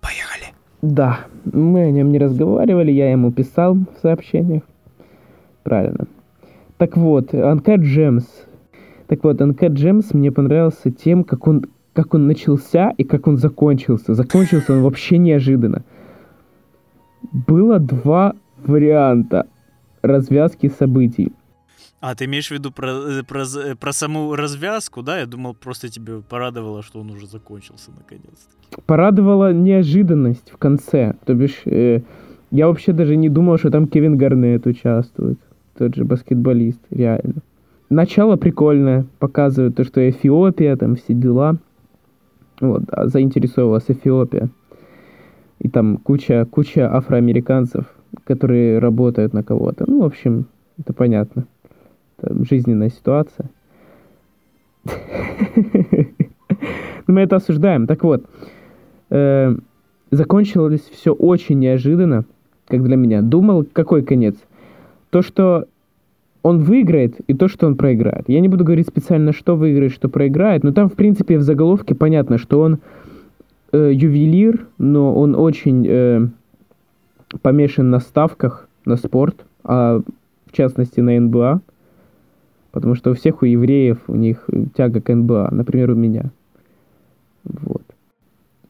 [0.00, 0.54] Поехали!
[0.80, 4.62] Да, мы о нем не разговаривали, я ему писал в сообщениях.
[5.62, 6.06] Правильно.
[6.78, 8.24] Так вот, Uncut Gems.
[9.08, 13.36] Так вот, Uncut Gems мне понравился тем, как он, как он начался и как он
[13.36, 14.14] закончился.
[14.14, 15.82] Закончился он вообще неожиданно.
[17.32, 18.34] Было два
[18.66, 19.46] варианта
[20.02, 21.32] развязки событий.
[22.00, 25.20] А, ты имеешь в виду про, э, про, з- про саму развязку, да?
[25.20, 28.82] Я думал, просто тебе порадовало, что он уже закончился наконец-то.
[28.86, 31.14] Порадовала неожиданность в конце.
[31.24, 32.00] То бишь, э,
[32.50, 35.38] я вообще даже не думал, что там Кевин Гарнет участвует.
[35.78, 37.34] Тот же баскетболист, реально.
[37.88, 39.04] Начало прикольное.
[39.20, 41.56] Показывает то, что Эфиопия, там все дела.
[42.62, 44.48] Вот, а заинтересовалась Эфиопия.
[45.58, 47.86] И там куча, куча афроамериканцев,
[48.24, 49.84] которые работают на кого-то.
[49.88, 50.46] Ну, в общем,
[50.78, 51.46] это понятно.
[52.18, 53.50] Это жизненная ситуация.
[57.08, 57.88] Мы это осуждаем.
[57.88, 58.26] Так вот,
[59.10, 59.56] э,
[60.12, 62.24] закончилось все очень неожиданно,
[62.68, 63.22] как для меня.
[63.22, 64.36] Думал, какой конец?
[65.10, 65.66] То, что
[66.42, 68.24] он выиграет, и то, что он проиграет.
[68.28, 71.94] Я не буду говорить специально, что выиграет, что проиграет, но там, в принципе, в заголовке
[71.94, 72.78] понятно, что он
[73.72, 76.26] э, ювелир, но он очень э,
[77.42, 80.00] помешан на ставках, на спорт, а
[80.46, 81.60] в частности на НБА,
[82.72, 86.30] потому что у всех у евреев у них тяга к НБА, например, у меня.
[87.44, 87.82] Вот.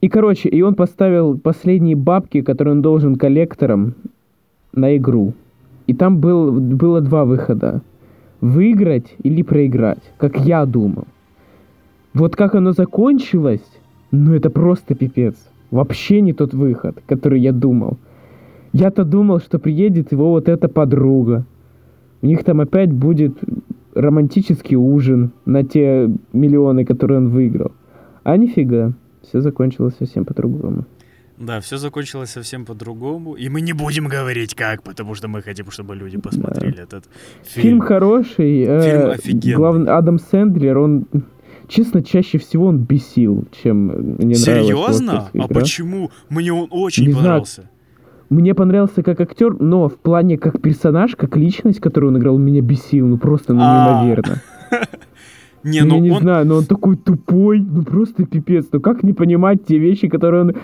[0.03, 3.95] И, короче, и он поставил последние бабки, которые он должен коллекторам
[4.73, 5.33] на игру.
[5.93, 7.83] И там был, было два выхода.
[8.41, 11.05] Выиграть или проиграть, как я думал.
[12.15, 13.61] Вот как оно закончилось,
[14.11, 15.35] ну это просто пипец.
[15.71, 17.99] Вообще не тот выход, который я думал.
[18.73, 21.45] Я-то думал, что приедет его вот эта подруга.
[22.23, 23.39] У них там опять будет
[23.95, 27.73] романтический ужин на те миллионы, которые он выиграл.
[28.23, 28.93] А нифига.
[29.21, 30.87] Все закончилось совсем по-другому.
[31.45, 33.35] Да, все закончилось совсем по-другому.
[33.35, 37.05] И мы не будем говорить как, потому что мы хотим, чтобы люди посмотрели этот
[37.45, 37.81] Фильм, фильм.
[37.81, 38.63] хороший.
[38.63, 39.57] э, Фильм офигенный.
[39.57, 41.07] главный- Адам Сэндлер, он,
[41.67, 45.31] честно, чаще всего он бесил, чем мне нравилась его Серьезно?
[45.35, 46.11] А почему?
[46.29, 47.25] Мне он очень Не знаю.
[47.25, 47.69] понравился.
[48.31, 52.63] Мне понравился как актер, но в плане как персонаж, как личность, которую он играл, меня
[52.63, 54.41] бесил, ну просто ну, А, неимоверно.
[55.65, 56.21] Не, Ну, я не он...
[56.23, 58.67] знаю, но он такой тупой, ну просто пипец.
[58.73, 60.55] Ну как не понимать те вещи, которые он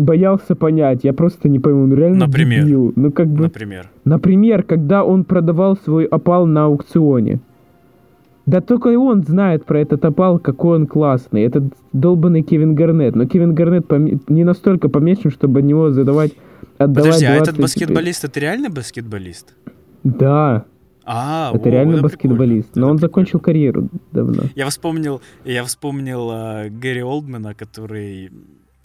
[0.00, 1.00] боялся понять?
[1.04, 2.64] Я просто не пойму, он реально Например?
[2.64, 2.92] дебил.
[2.96, 3.44] Ну как бы...
[3.44, 3.88] Например.
[4.04, 7.40] Например, когда он продавал свой опал на аукционе.
[8.46, 11.42] Да только и он знает про этот опал, какой он классный.
[11.42, 13.14] Этот долбанный Кевин Гарнет.
[13.14, 16.32] Но Кевин Гарнет поме- не настолько помечен, чтобы от него задавать,
[16.78, 19.54] отдавать Подожди, а 20 этот баскетболист, это реально баскетболист?
[20.02, 20.64] Да,
[21.04, 22.68] А, это о, реально это баскетболист.
[22.68, 24.44] прикольно, Но он закончил карьеру давно.
[24.54, 28.30] Я вспомнил, я вспомнил а, Гэри Олдмана, который...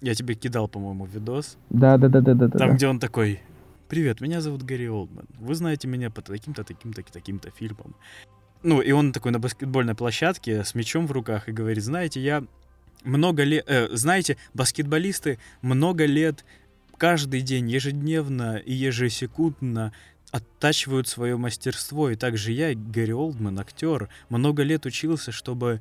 [0.01, 1.57] Я тебе кидал, по-моему, видос.
[1.69, 2.57] Да, да, да, да, да, да.
[2.57, 2.75] Там, да.
[2.75, 3.41] где он такой,
[3.87, 5.25] привет, меня зовут Гэри Олдман.
[5.39, 7.95] Вы знаете меня по таким-то, таким-то, таким-то фильмам.
[8.63, 12.43] Ну, и он такой на баскетбольной площадке с мячом в руках и говорит, знаете, я
[13.03, 13.63] много лет...
[13.67, 16.43] э, знаете, баскетболисты много лет
[16.97, 19.93] каждый день, ежедневно и ежесекундно
[20.35, 22.09] оттачивают свое мастерство.
[22.09, 25.79] И также я, Гэри Олдман, актер, много лет учился, чтобы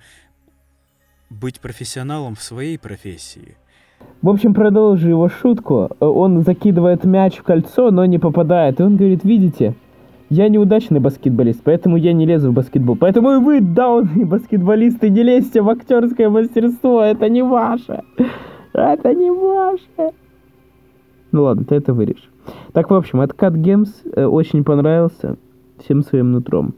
[1.28, 3.56] быть профессионалом в своей профессии.
[4.22, 5.90] В общем, продолжу его шутку.
[5.98, 8.78] Он закидывает мяч в кольцо, но не попадает.
[8.78, 9.74] И он говорит, видите,
[10.30, 12.96] я неудачный баскетболист, поэтому я не лезу в баскетбол.
[12.96, 17.02] Поэтому и вы, даунные баскетболисты, не лезьте в актерское мастерство.
[17.02, 18.04] Это не ваше.
[18.72, 20.14] Это не ваше.
[21.34, 22.30] Ну ладно, ты это вырежешь.
[22.72, 25.36] Так, в общем, Cat Games э, очень понравился
[25.80, 26.74] всем своим нутром.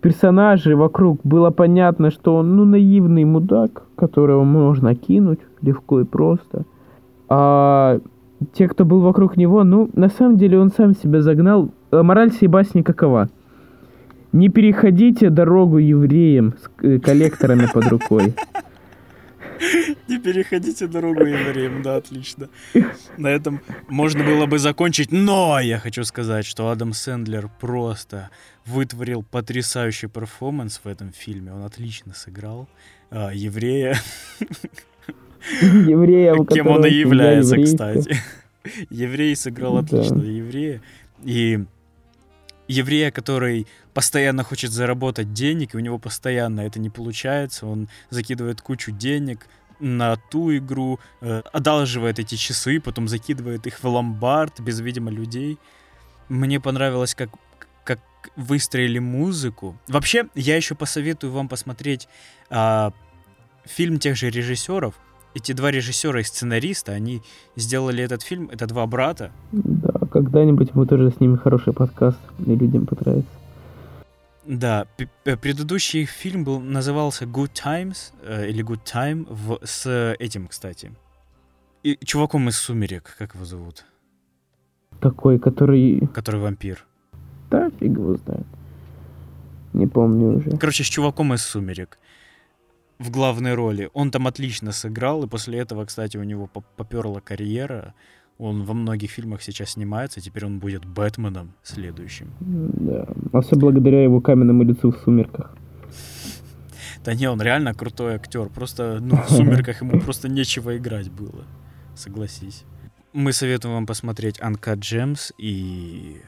[0.00, 6.62] Персонажи вокруг было понятно, что он, ну, наивный мудак, которого можно кинуть легко и просто.
[7.28, 7.98] А
[8.52, 11.70] те, кто был вокруг него, ну, на самом деле он сам себя загнал.
[11.90, 13.28] А мораль сей басни какова?
[14.30, 18.34] Не переходите дорогу евреям с э, коллекторами под рукой.
[20.08, 22.48] Не переходите дорогу евреям, да, отлично.
[23.16, 28.30] На этом можно было бы закончить, но я хочу сказать, что Адам Сэндлер просто
[28.66, 31.52] вытворил потрясающий перформанс в этом фильме.
[31.52, 32.68] Он отлично сыграл
[33.10, 33.96] а, еврея.
[35.62, 38.16] Еврея, Кем он и является, кстати.
[38.90, 40.82] Еврей сыграл отлично еврея.
[41.24, 41.60] И
[42.66, 43.66] еврея, который
[43.98, 49.48] постоянно хочет заработать денег, и у него постоянно это не получается, он закидывает кучу денег
[49.80, 55.58] на ту игру, э, одалживает эти часы, потом закидывает их в ломбард без, видимо, людей.
[56.28, 57.30] Мне понравилось, как,
[57.82, 57.98] как
[58.36, 59.76] выстроили музыку.
[59.88, 62.06] Вообще, я еще посоветую вам посмотреть
[62.50, 62.90] э,
[63.64, 64.94] фильм тех же режиссеров.
[65.34, 67.20] Эти два режиссера и сценариста, они
[67.56, 69.32] сделали этот фильм, это два брата.
[69.50, 73.38] Да, когда-нибудь мы тоже снимем хороший подкаст, и людям понравится.
[74.48, 74.86] Да,
[75.26, 80.90] э, предыдущий фильм был, назывался Good Times, э, или Good Time, в, с этим, кстати.
[81.82, 83.84] И чуваком из «Сумерек», как его зовут?
[85.00, 86.00] Такой, который...
[86.14, 86.86] Который вампир.
[87.50, 88.46] Да, фиг его знает.
[89.74, 90.56] Не помню уже.
[90.56, 91.98] Короче, с чуваком из «Сумерек»
[92.98, 93.90] в главной роли.
[93.92, 97.94] Он там отлично сыграл, и после этого, кстати, у него поперла карьера.
[98.38, 102.30] Он во многих фильмах сейчас снимается, теперь он будет Бэтменом следующим.
[102.40, 105.56] Да, а все благодаря его каменному лицу в «Сумерках».
[107.04, 108.48] Да не, он реально крутой актер.
[108.48, 111.44] Просто ну, в «Сумерках» ему просто нечего играть было.
[111.94, 112.64] Согласись.
[113.12, 116.18] Мы советуем вам посмотреть Uncut Gems и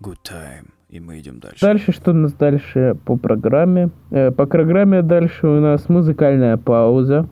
[0.00, 0.70] Good Time.
[0.88, 1.60] И мы идем дальше.
[1.60, 3.90] Дальше, что у нас дальше по программе?
[4.10, 7.28] Э, по программе дальше у нас музыкальная пауза.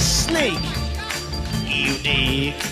[0.00, 0.58] snake.
[1.66, 2.69] Unique.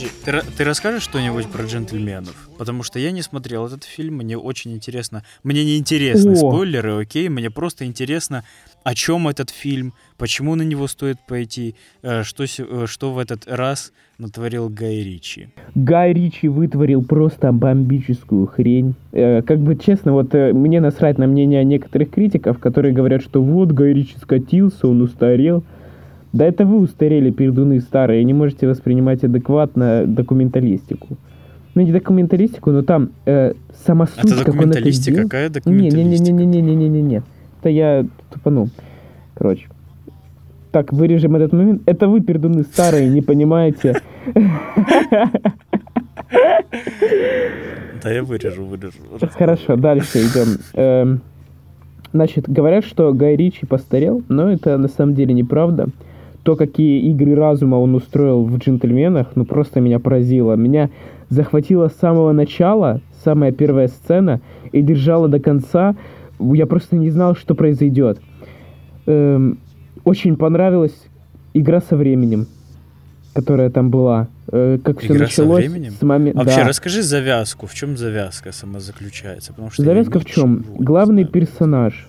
[0.00, 2.48] Подожди, ты, ты расскажешь что-нибудь про джентльменов?
[2.58, 5.22] Потому что я не смотрел этот фильм, мне очень интересно.
[5.42, 6.36] Мне не интересны О!
[6.36, 7.28] спойлеры, окей?
[7.28, 8.44] Мне просто интересно,
[8.82, 13.46] о чем этот фильм, почему на него стоит пойти, э, что, э, что в этот
[13.46, 15.48] раз натворил Гай Ричи.
[15.74, 18.94] Гай Ричи вытворил просто бомбическую хрень.
[19.12, 23.72] Э, как бы честно, вот мне насрать на мнение некоторых критиков, которые говорят, что вот
[23.72, 25.64] Гай Ричи скатился, он устарел.
[26.32, 31.16] Да это вы устарели, пердуны старые, не можете воспринимать адекватно документалистику.
[31.74, 36.32] Ну, не документалистику, но там э, сама суть, это как он это какая документалистика?
[36.32, 37.22] Не-не-не-не-не-не-не-не.
[37.60, 38.70] Это я тупанул.
[39.34, 39.66] Короче.
[40.72, 41.82] Так, вырежем этот момент.
[41.86, 44.00] Это вы, пердуны старые, не понимаете.
[48.02, 48.98] Да, я вырежу, вырежу.
[49.36, 50.58] Хорошо, дальше идем.
[50.74, 51.20] Эм,
[52.12, 55.88] значит, говорят, что Гай Ричи постарел, но это на самом деле неправда
[56.42, 60.54] то, какие игры разума он устроил в «Джентльменах», ну просто меня поразило.
[60.54, 60.90] Меня
[61.28, 64.40] захватило с самого начала, самая первая сцена,
[64.72, 65.96] и держала до конца.
[66.38, 68.20] Я просто не знал, что произойдет.
[69.06, 69.58] Эм,
[70.04, 70.96] очень понравилась
[71.54, 72.46] игра со временем,
[73.34, 74.28] которая там была.
[74.52, 75.92] Э, как все началось со временем?
[75.92, 76.38] с момента.
[76.38, 76.68] Вообще, да.
[76.68, 77.66] расскажи завязку.
[77.66, 79.52] В чем завязка сама заключается?
[79.52, 80.64] Потому что завязка в чем?
[80.78, 82.08] Главный персонаж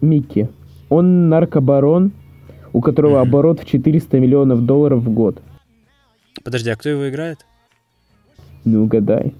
[0.00, 0.48] Микки.
[0.88, 2.12] Он наркобарон,
[2.76, 5.40] у которого оборот в 400 миллионов долларов в год.
[6.44, 7.46] Подожди, а кто его играет?
[8.66, 9.32] Ну, угадай.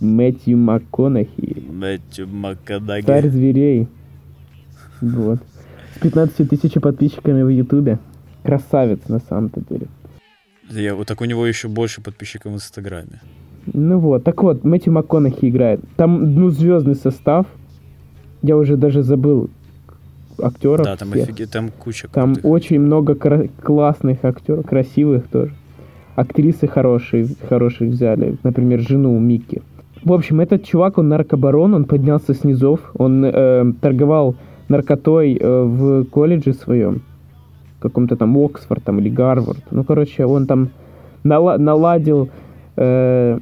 [0.00, 1.62] Мэтью МакКонахи.
[1.70, 3.06] Мэтью МакКонахи.
[3.06, 3.86] Царь зверей.
[5.00, 5.38] Вот.
[5.94, 8.00] С 15 тысяч подписчиками в Ютубе.
[8.42, 9.86] Красавец, на самом-то деле.
[10.68, 13.20] Я, вот так у него еще больше подписчиков в Инстаграме.
[13.72, 15.80] Ну вот, так вот, Мэтью МакКонахи играет.
[15.94, 17.46] Там, ну, звездный состав.
[18.42, 19.50] Я уже даже забыл,
[20.42, 20.84] актеров.
[20.84, 21.24] Да, там, всех.
[21.28, 22.50] офиге, там куча Там крутых.
[22.50, 25.52] очень много кра- классных актеров, красивых тоже.
[26.16, 28.36] Актрисы хорошие, хорошие взяли.
[28.42, 29.62] Например, жену Микки.
[30.04, 34.34] В общем, этот чувак, он наркобарон, он поднялся с низов, он э, торговал
[34.68, 37.02] наркотой э, в колледже своем,
[37.80, 39.62] каком-то там Оксфорд там, или Гарвард.
[39.70, 40.70] Ну, короче, он там
[41.24, 42.28] нала- наладил
[42.76, 43.38] э,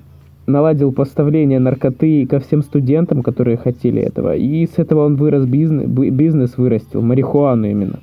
[0.51, 4.35] наладил поставление наркоты ко всем студентам, которые хотели этого.
[4.37, 8.01] И с этого он вырос бизнес, бизнес вырастил, марихуану именно.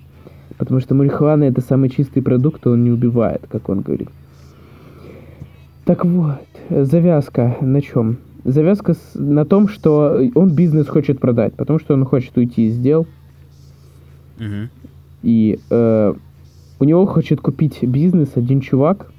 [0.57, 4.09] Потому что марихуана это самый чистый продукт, он не убивает, как он говорит.
[5.85, 6.39] Так вот,
[6.69, 8.17] завязка на чем?
[8.43, 12.79] завязка с- на том, что он бизнес хочет продать, потому что он хочет уйти из
[12.79, 13.05] дел,
[14.39, 14.69] Мгм.
[15.21, 16.13] и э,
[16.79, 19.11] у него хочет купить бизнес один чувак,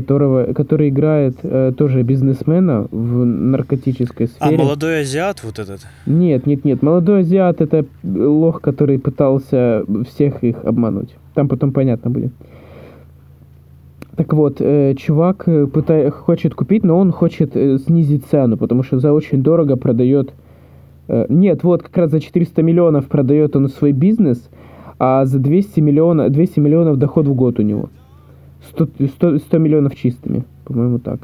[0.00, 4.58] которого, который играет э, тоже бизнесмена в наркотической А, сфере.
[4.62, 5.80] молодой азиат вот этот?
[6.06, 6.82] Нет, нет, нет.
[6.82, 11.14] Молодой азиат это лох, который пытался всех их обмануть.
[11.34, 12.32] Там потом понятно будет.
[14.16, 18.82] Так вот, э, чувак э, пыта- хочет купить, но он хочет э, снизить цену, потому
[18.82, 20.32] что за очень дорого продает.
[21.08, 24.48] э, нет, вот как раз за 400 миллионов продает он свой бизнес,
[24.98, 27.88] а за 200 миллионов, 200 миллионов доход в год у него.
[28.70, 31.20] 100, 100, 100 миллионов чистыми, по-моему, так.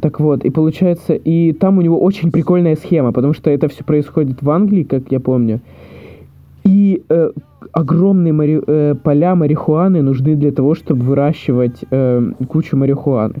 [0.00, 3.82] Так вот, и получается, и там у него очень прикольная схема, потому что это все
[3.82, 5.60] происходит в Англии, как я помню.
[6.64, 7.30] И э,
[7.72, 13.36] огромные мари- э, поля марихуаны нужны для того, чтобы выращивать э, кучу марихуаны.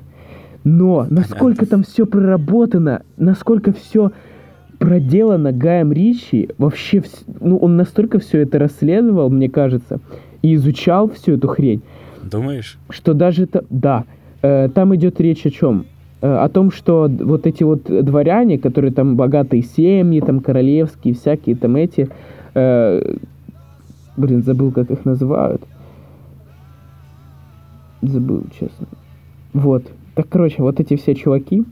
[0.64, 4.10] Но насколько там все проработано, насколько все
[4.78, 7.02] проделано Гаем Ричи, вообще,
[7.40, 10.00] ну, он настолько все это расследовал, мне кажется,
[10.42, 11.82] и изучал всю эту хрень,
[12.30, 12.78] Думаешь?
[12.90, 14.04] что даже да,
[14.42, 15.86] э, там идет речь о чем?
[16.20, 21.56] Э, о том, что вот эти вот дворяне, которые там богатые семьи, там королевские, всякие
[21.56, 22.08] там эти,
[22.54, 23.16] э,
[24.16, 25.62] блин, забыл, как их называют.
[28.02, 28.86] Забыл, честно.
[29.52, 29.84] Вот.
[30.14, 31.64] Так, короче, вот эти все чуваки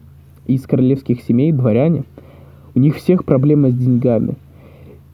[0.46, 2.04] из королевских семей, дворяне,
[2.74, 4.34] у них всех проблема с деньгами.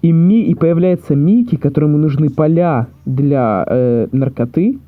[0.02, 4.78] И, Ми, и появляется Микки, которому нужны поля для э, наркоты,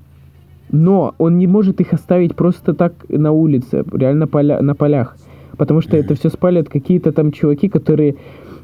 [0.73, 5.17] но он не может их оставить просто так на улице, реально поля, на полях.
[5.59, 8.17] Потому что это все спалят какие-то там чуваки, которые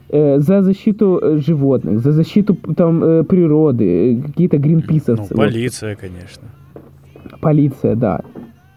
[0.09, 5.35] э, за защиту э, животных, за защиту там э, природы, какие-то Ну, гринписовцы.
[5.35, 5.37] вот.
[5.37, 6.43] полиция, конечно.
[7.41, 8.21] Полиция, да.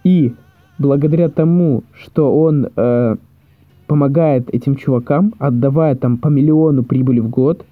[0.03, 0.33] И
[0.77, 3.15] благодаря тому, что он э,
[3.87, 7.65] помогает этим чувакам, отдавая там по миллиону прибыли в год,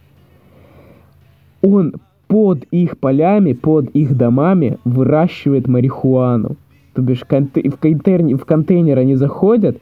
[1.62, 1.93] он
[2.30, 6.57] под их полями, под их домами выращивает марихуану.
[6.93, 9.77] То бишь в, контейнер, в контейнер они заходят,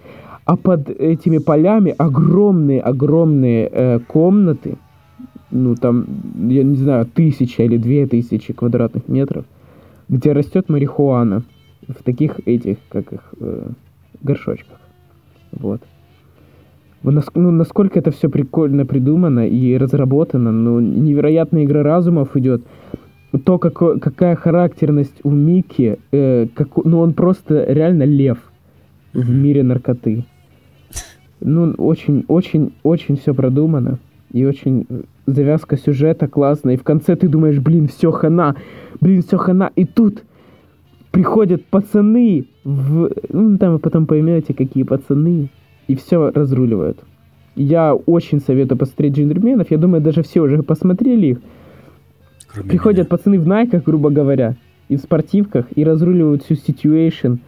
[0.45, 4.77] а под этими полями огромные-огромные э, комнаты,
[5.51, 6.05] ну там,
[6.47, 9.43] я не знаю, тысяча или две тысячи квадратных метров,
[10.07, 11.43] где растет марихуана
[11.85, 13.69] в таких этих, как их, э,
[14.21, 14.79] горшочках.
[15.51, 15.81] Вот.
[17.11, 22.63] Ну, насколько это все прикольно придумано и разработано, ну, невероятная игра разумов идет.
[23.45, 28.37] То, како- какая характерность у Микки, э, как, ну, он просто реально лев
[29.13, 30.25] в мире наркоты.
[31.39, 33.99] Ну, очень, очень, очень все продумано.
[34.33, 36.75] И очень э, завязка сюжета классная.
[36.75, 38.55] И в конце ты думаешь, блин, все хана,
[39.01, 39.71] блин, все хана.
[39.75, 40.23] И тут
[41.11, 43.11] приходят пацаны в...
[43.29, 45.49] Ну, там вы потом поймете, какие пацаны.
[45.87, 46.99] И все разруливают.
[47.55, 49.71] Я очень советую посмотреть джентльменов.
[49.71, 51.37] Я думаю, даже все уже посмотрели их.
[52.47, 53.17] Кроме Приходят меня.
[53.17, 54.55] пацаны в найках, грубо говоря,
[54.89, 57.39] и в спортивках, и разруливают всю ситуацию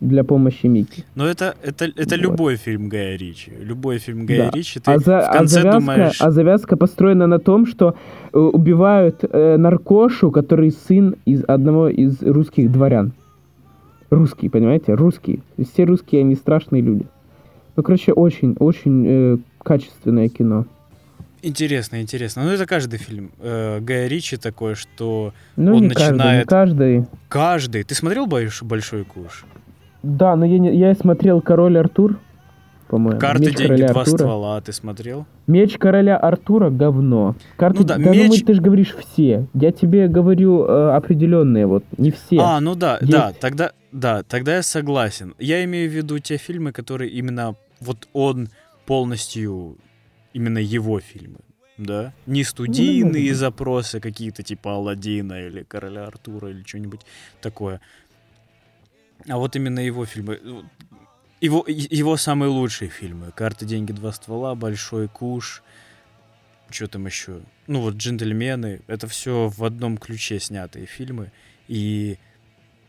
[0.00, 1.04] для помощи Микки.
[1.16, 2.18] Но это, это, это Вот.
[2.20, 3.52] любой фильм Гая Ричи.
[3.60, 4.56] Любой фильм Гая Да.
[4.56, 6.20] Ричи, ты А, за- в а конце завязка, думаешь...
[6.20, 7.94] а завязка построена на том, что
[8.32, 13.12] э, убивают э, наркошу, который сын из одного из русских дворян.
[14.10, 14.94] Русский, понимаете?
[14.94, 15.40] Русский.
[15.72, 17.06] Все русские, они страшные люди.
[17.78, 20.66] Ну, короче, очень-очень э, качественное кино.
[21.42, 22.42] Интересно, интересно.
[22.42, 26.48] Ну, это каждый фильм э, Гая Ричи такой, что Ну, Он не каждый, не начинает-
[26.48, 27.06] каждый.
[27.28, 27.84] каждый...
[27.84, 29.44] Ты смотрел «Больш- «Большой куш»?
[30.02, 32.18] Да, но я, не, я смотрел «Король Артур»,
[32.88, 33.20] по-моему.
[33.20, 34.18] «Карты, «Меч деньги, короля два Артура».
[34.18, 35.26] ствола» ты смотрел?
[35.46, 37.36] Меч короля Артура говно.
[37.56, 39.46] Карты, Ну да, да, ну меч- мы- ты же говоришь все.
[39.54, 42.38] Я тебе говорю э, определенные, вот, не все.
[42.40, 43.12] А, ну да, Есть.
[43.12, 45.34] да, тогда, да, тогда я согласен.
[45.38, 48.48] Я имею в виду те фильмы, которые именно вот он
[48.86, 49.76] полностью
[50.32, 51.38] именно его фильмы,
[51.76, 52.12] да?
[52.26, 53.36] Не студийные быть.
[53.36, 57.00] запросы какие-то типа Алладина или Короля Артура или что-нибудь
[57.40, 57.80] такое.
[59.28, 60.38] А вот именно его фильмы.
[61.40, 63.30] Его, его самые лучшие фильмы.
[63.34, 65.62] «Карты, деньги, два ствола», «Большой куш»,
[66.70, 67.40] что там еще?
[67.66, 68.80] Ну вот «Джентльмены».
[68.88, 71.30] Это все в одном ключе снятые фильмы.
[71.68, 72.18] И,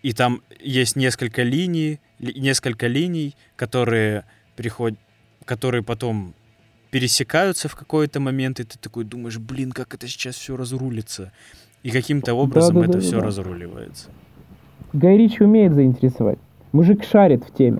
[0.01, 4.25] и там есть несколько линий, ли- несколько линий, которые
[4.55, 4.97] приходят,
[5.45, 6.33] которые потом
[6.91, 11.31] пересекаются в какой-то момент, и ты такой думаешь, блин, как это сейчас все разрулится.
[11.83, 13.07] И каким-то образом это Да-да-да-да-да.
[13.07, 14.09] все разруливается.
[14.91, 16.39] Гай Ричи умеет заинтересовать.
[16.71, 17.79] Мужик шарит в теме.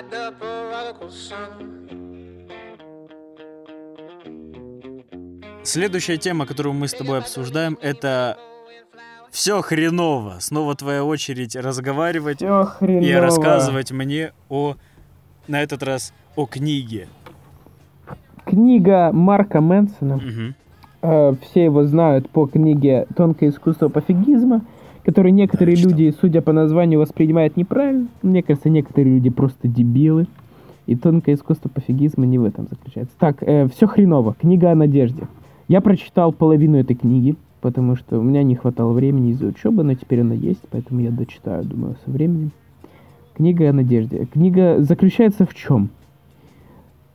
[0.00, 2.00] Like the prodigal son.
[5.62, 8.38] Следующая тема, которую мы с тобой обсуждаем, это
[9.30, 10.36] все хреново.
[10.40, 13.04] Снова твоя очередь разговаривать хреново.
[13.04, 14.76] и рассказывать мне о,
[15.48, 17.08] на этот раз, о книге.
[18.46, 20.16] Книга Марка Мэнсона.
[20.16, 20.54] Мгм.
[21.02, 24.62] Э, все его знают по книге «Тонкое искусство пофигизма»,
[25.10, 25.90] который некоторые читал.
[25.90, 28.06] люди, судя по названию, воспринимают неправильно.
[28.22, 30.28] Мне кажется, некоторые люди просто дебилы.
[30.86, 33.14] И тонкое искусство пофигизма не в этом заключается.
[33.18, 33.42] Так,
[33.72, 34.34] все хреново.
[34.34, 35.22] Книга о надежде.
[35.66, 39.94] Я прочитал половину этой книги, потому что у меня не хватало времени из-за учебы, но
[39.94, 42.52] теперь она есть, поэтому я дочитаю, думаю, со временем.
[43.34, 44.26] Книга о надежде.
[44.26, 45.90] Книга заключается в чем?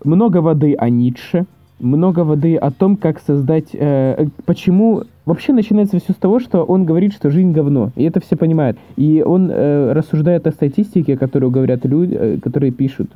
[0.03, 1.45] Много воды о Ницше,
[1.79, 3.69] много воды о том, как создать...
[3.73, 5.03] э, э, почему...
[5.25, 7.91] Вообще начинается все с того, что он говорит, что жизнь говно.
[7.95, 8.77] И это все понимают.
[8.95, 13.09] И он э, рассуждает о статистике, которую говорят люди, э, которые пишут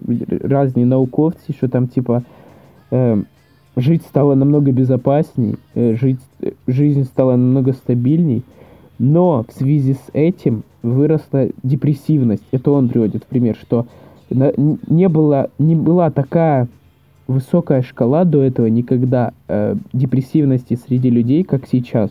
[0.44, 2.24] разные науковцы, что там типа
[2.90, 3.22] э,
[3.76, 8.44] жить стало намного безопасней, э, жить, э, жизнь стала намного стабильней.
[8.98, 12.44] Но в связи с этим выросла депрессивность.
[12.52, 13.86] Это он приводит в пример, что
[14.30, 16.68] на- не, было, не была такая
[17.30, 22.10] высокая шкала до этого никогда э, депрессивности среди людей, как сейчас.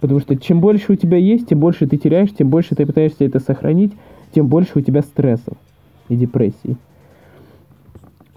[0.00, 3.24] Потому что чем больше у тебя есть, тем больше ты теряешь, тем больше ты пытаешься
[3.24, 3.92] это сохранить,
[4.32, 5.56] тем больше у тебя стрессов
[6.08, 6.76] и депрессий.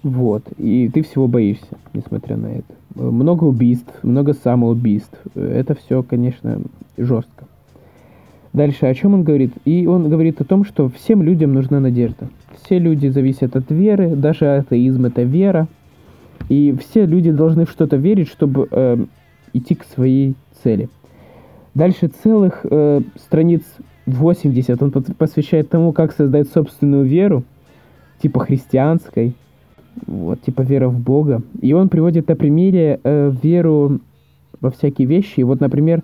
[0.02, 0.42] Вот.
[0.58, 2.74] И ты всего боишься, несмотря на это.
[2.96, 5.18] Много убийств, много самоубийств.
[5.36, 6.60] Это все, конечно,
[6.98, 7.46] жестко.
[8.52, 9.52] Дальше, о чем он говорит?
[9.64, 12.28] И он говорит о том, что всем людям нужна надежда.
[12.62, 15.68] Все люди зависят от веры, даже атеизм это вера.
[16.48, 18.98] И все люди должны в что-то верить, чтобы э,
[19.52, 20.88] идти к своей цели.
[21.74, 23.62] Дальше целых э, страниц
[24.06, 27.44] 80 он пос- посвящает тому, как создать собственную веру,
[28.22, 29.34] типа христианской,
[30.06, 31.42] вот, типа вера в Бога.
[31.60, 34.00] И он приводит на примере э, веру
[34.60, 35.40] во всякие вещи.
[35.40, 36.02] Вот, например,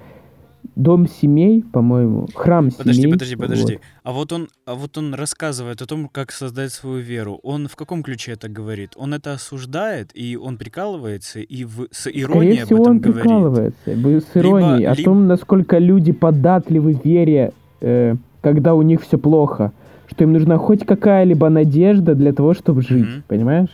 [0.76, 3.12] дом семей, по-моему, храм Подожди, семей.
[3.12, 3.72] подожди, подожди.
[3.74, 3.82] вот.
[4.04, 7.40] А вот он, а вот он рассказывает о том, как создать свою веру.
[7.42, 8.92] Он в каком ключе это говорит?
[8.96, 12.24] Он это осуждает и он прикалывается и в, с иронией
[12.56, 13.22] Скорее об всего, этом он говорит.
[13.22, 19.02] прикалывается с Либо- иронией о либо- том, насколько люди податливы вере, э, когда у них
[19.02, 19.72] все плохо.
[20.08, 23.22] Что им нужна хоть какая-либо надежда для того, чтобы жить, Мгм.
[23.28, 23.68] понимаешь?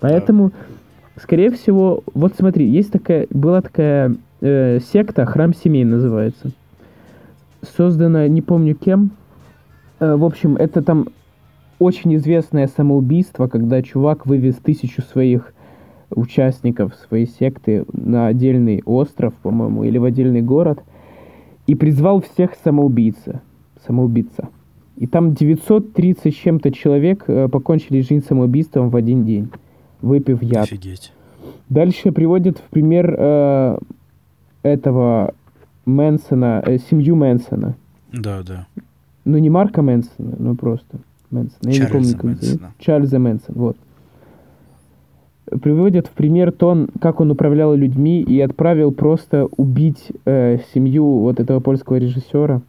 [0.00, 0.50] Поэтому,
[1.20, 6.50] скорее всего, вот смотри, есть такая, была такая э, секта, храм семей называется.
[7.62, 9.10] Создана, не помню кем.
[10.00, 11.08] Э, в общем, это там
[11.78, 15.52] очень известное самоубийство, когда чувак вывез тысячу своих
[16.10, 20.82] участников своей секты на отдельный остров, по-моему, или в отдельный город,
[21.66, 23.40] и призвал всех самоубийца,
[23.86, 24.50] самоубийца.
[24.96, 29.48] И там 930 с чем-то человек э, покончили жизнь самоубийством в один день,
[30.02, 30.64] выпив яд.
[30.64, 31.12] Офигеть.
[31.68, 33.78] Дальше приводит в пример э,
[34.64, 35.32] этого
[35.86, 37.76] Мэнсона, э, семью Мэнсона.
[38.12, 38.66] Да, да.
[39.24, 40.98] Ну, не Марка Мэнсона, ну просто
[41.30, 41.70] Мэнсона.
[41.70, 42.24] Я не помню, Чарльза как.
[42.24, 42.74] Мэнсона.
[42.78, 43.76] Чарльза Мэнсона, вот.
[45.62, 51.04] Приводит в пример то, он- как он управлял людьми и отправил просто убить э, семью
[51.20, 52.62] вот этого польского режиссера.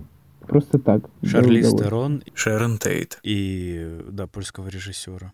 [0.45, 1.09] Просто так.
[1.21, 1.77] для Шарли удовольствия.
[1.85, 3.19] Стерон Шерон Тейт.
[3.23, 5.31] и, да, польского режиссера.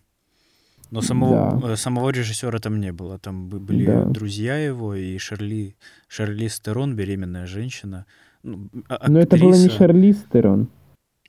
[0.91, 3.17] Но самого, э, самого режиссера там не было.
[3.17, 4.03] Там бы- были Да.
[4.05, 5.75] друзья его и Шарли,
[6.07, 8.05] Шарли Стерон, беременная женщина.
[8.43, 9.69] Ну, а- Но это было не.
[9.69, 10.67] Шарли Стерон.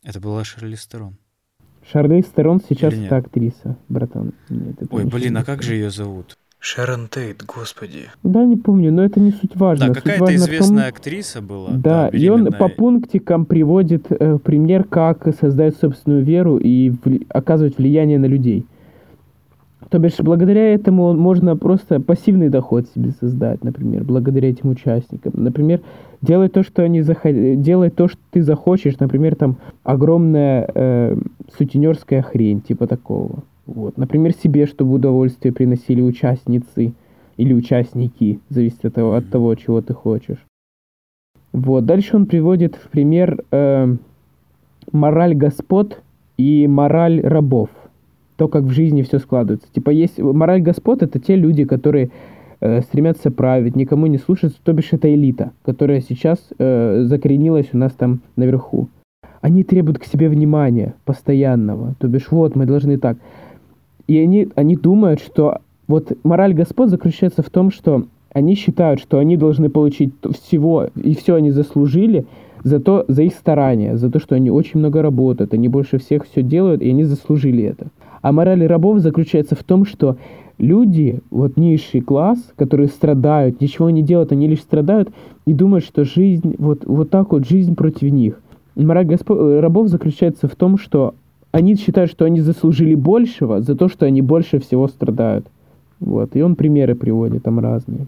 [0.02, 1.14] Это была Шарли Стерон.
[1.92, 4.32] Шарли Стерон сейчас это актриса, братан.
[4.48, 6.36] Нет, это Ой, не блин, а как же ее зовут?
[6.58, 8.08] Шерон Тейт, господи.
[8.22, 9.88] Да, не помню, но это не суть важно.
[9.88, 11.70] Да, какая-то в том- известная актриса была.
[11.72, 17.78] Да, и он по пунктикам приводит э, пример, как создать собственную веру и вли- оказывать
[17.78, 18.64] влияние на людей.
[19.92, 25.32] То бишь, благодаря этому можно просто пассивный доход себе создать, например, благодаря этим участникам.
[25.34, 25.82] Например,
[26.22, 31.16] делать то, что они захотят, делать то, что ты захочешь, например, там огромная э,
[31.58, 33.40] сутенерская хрень, типа такого.
[33.66, 33.98] Вот.
[33.98, 36.94] Например, себе, чтобы удовольствие приносили участницы
[37.36, 40.42] или участники, зависит от того, от того, чего ты хочешь.
[41.52, 41.84] Вот.
[41.84, 43.94] Дальше он приводит в пример э,
[44.90, 46.00] мораль господ
[46.38, 47.68] и мораль рабов.
[48.36, 49.66] То, как в жизни все складывается.
[49.72, 52.10] Типа есть мораль господ это те люди, которые
[52.60, 57.78] э, стремятся править, никому не слушаться, то бишь это элита, которая сейчас э, закоренилась у
[57.78, 58.88] нас там наверху.
[59.40, 61.94] Они требуют к себе внимания постоянного.
[61.98, 63.18] То бишь, вот, мы должны так.
[64.06, 65.58] И они, они думают, что
[65.88, 71.14] вот мораль господ заключается в том, что они считают, что они должны получить всего, и
[71.14, 72.26] все они заслужили
[72.64, 76.24] за то, за их старания, за то, что они очень много работают, они больше всех
[76.24, 77.88] все делают, и они заслужили это.
[78.22, 80.16] А мораль рабов заключается в том, что
[80.58, 85.10] люди, вот низший класс, которые страдают, ничего не делают, они лишь страдают
[85.44, 88.40] и думают, что жизнь, вот, вот так вот, жизнь против них.
[88.76, 91.14] Мораль госпо- э, рабов заключается в том, что
[91.50, 95.46] они считают, что они заслужили большего за то, что они больше всего страдают.
[96.00, 98.06] Вот, и он примеры приводит там разные.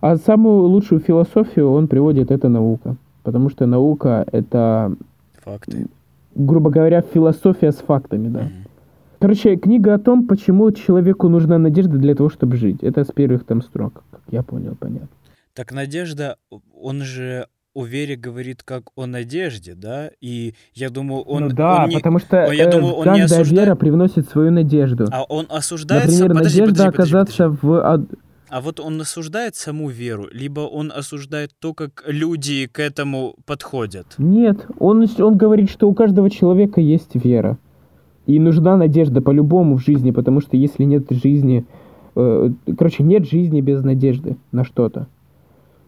[0.00, 2.96] А самую лучшую философию он приводит это наука.
[3.22, 4.94] Потому что наука это,
[5.44, 5.86] Факты.
[6.34, 8.40] грубо говоря, философия с фактами, да.
[8.40, 8.50] Мгм.
[9.18, 12.82] Короче, книга о том, почему человеку нужна надежда для того, чтобы жить.
[12.82, 15.08] Это с первых там строк, как я понял, понятно.
[15.54, 16.36] Так Надежда,
[16.78, 20.10] он же о вере говорит как о надежде, да?
[20.20, 21.44] И я думаю, он...
[21.44, 23.74] ну да, он не- потому что он- я э, думаю, он не каждая осуждает- вера
[23.74, 25.06] привносит свою надежду.
[25.12, 26.04] А он осуждает...
[26.04, 27.66] Например, подожди, надежда подожди, подожди, оказаться подожди.
[27.66, 28.16] в...
[28.48, 34.06] А вот он осуждает саму веру, либо он осуждает то, как люди к этому подходят.
[34.18, 37.58] Нет, он, он говорит, что у каждого человека есть вера.
[38.26, 41.64] И нужна надежда по-любому в жизни, потому что если нет жизни...
[42.16, 45.06] э, короче, нет жизни без надежды на что-то.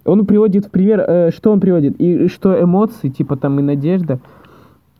[0.04, 1.00] Он приводит в пример...
[1.00, 2.00] э, что он приводит?
[2.00, 4.20] И что эмоции, типа там и надежда,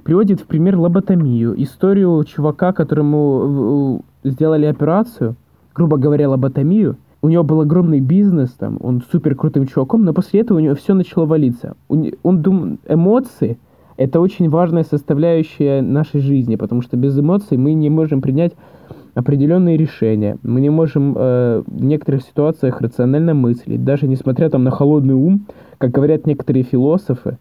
[0.03, 1.61] приводит в пример лоботомию.
[1.62, 5.36] Историю чувака, которому э, сделали операцию,
[5.74, 6.97] грубо говоря, лоботомию.
[7.22, 10.74] У него был огромный бизнес, там, он супер крутым чуваком, но после этого у него
[10.74, 11.76] все начало валиться.
[11.89, 13.59] Не- Он думал, эмоции–
[13.99, 18.53] это очень важная составляющая нашей жизни, потому что без эмоций мы не можем принять
[19.14, 20.38] определенные решения.
[20.44, 25.46] Мы не можем э, в некоторых ситуациях рационально мыслить, даже несмотря там на холодный ум,
[25.78, 27.38] как говорят некоторые философы,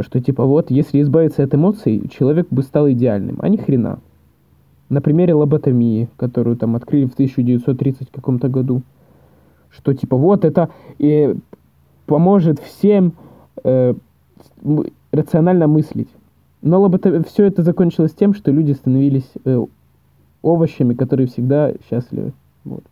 [0.00, 3.98] что типа вот, если избавиться от эмоций, человек бы стал идеальным, а ни хрена.
[4.88, 8.80] На примере лоботомии, которую там открыли в 1930 каком-то году,
[9.68, 11.34] что типа вот это э,
[12.06, 13.12] поможет всем
[13.62, 13.92] э,
[15.12, 16.08] рационально мыслить.
[16.62, 17.22] Но лобото...
[17.24, 19.64] все это закончилось тем, что люди становились э,
[20.42, 22.32] овощами, которые всегда счастливы.
[22.64, 22.84] Вот.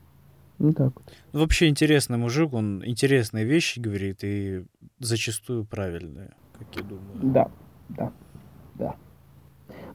[0.58, 1.12] Ну так вот.
[1.32, 4.64] Вообще интересный мужик, он интересные вещи говорит и
[4.98, 7.18] зачастую правильные, как я думаю.
[7.22, 7.50] Да,
[7.90, 8.12] да,
[8.74, 8.96] да.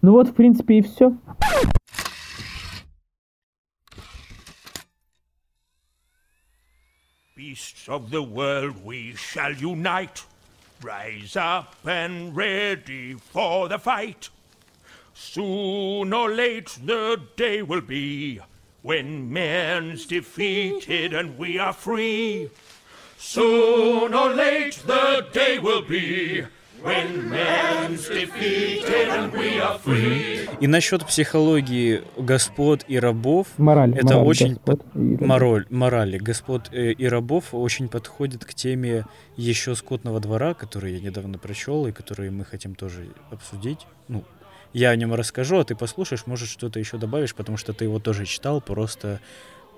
[0.01, 1.15] Ну вот, в принципе, и все.
[7.36, 10.24] Beasts of the world, we shall unite.
[10.84, 14.30] Rise up and ready for the fight.
[15.14, 18.40] Soon or late the day will be
[18.82, 22.50] when man's defeated and we are free.
[23.16, 26.46] Soon or late the day will be
[26.84, 30.50] when man's defeated and we are free.
[30.60, 33.96] И насчет психологии господ и рабов, Мораль.
[33.96, 35.28] Это мораль, очень господ и рабов.
[35.28, 39.06] мораль, морали господ э, и рабов очень подходит к теме
[39.38, 43.88] еще скотного двора, который я недавно прочел и который мы хотим тоже обсудить.
[44.08, 44.24] Ну,
[44.74, 48.00] я о нем расскажу, а ты послушаешь, может что-то еще добавишь, потому что ты его
[48.00, 49.20] тоже читал, просто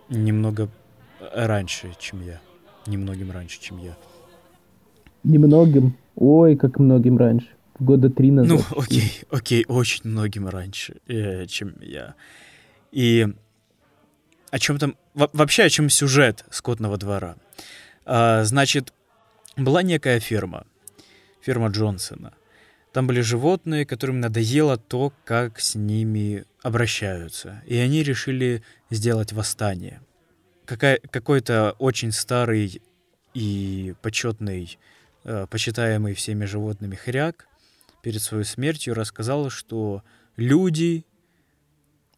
[0.10, 0.70] немного
[1.34, 2.40] раньше, чем я.
[2.86, 3.96] Немногим раньше, чем я.
[5.24, 5.96] Немногим.
[6.16, 7.48] Ой, как многим раньше.
[7.80, 8.60] Года три назад.
[8.72, 12.16] Ну, окей, окей, очень многим раньше, э, чем я.
[12.92, 13.28] И
[14.52, 14.96] о чем там...
[15.16, 17.36] во- вообще, о чем сюжет «Скотного двора»?
[18.06, 18.94] А, значит,
[19.58, 20.66] была некая ферма,
[21.42, 22.34] ферма Джонсона.
[22.92, 27.64] Там были животные, которым надоело то, как с ними обращаются.
[27.66, 28.62] И они решили
[28.92, 30.02] сделать восстание.
[30.66, 32.82] Какая, какой-то очень старый
[33.34, 34.78] и почетный,
[35.50, 37.48] почитаемый всеми животными хряк
[38.02, 40.04] перед своей смертью рассказал, что
[40.36, 41.06] люди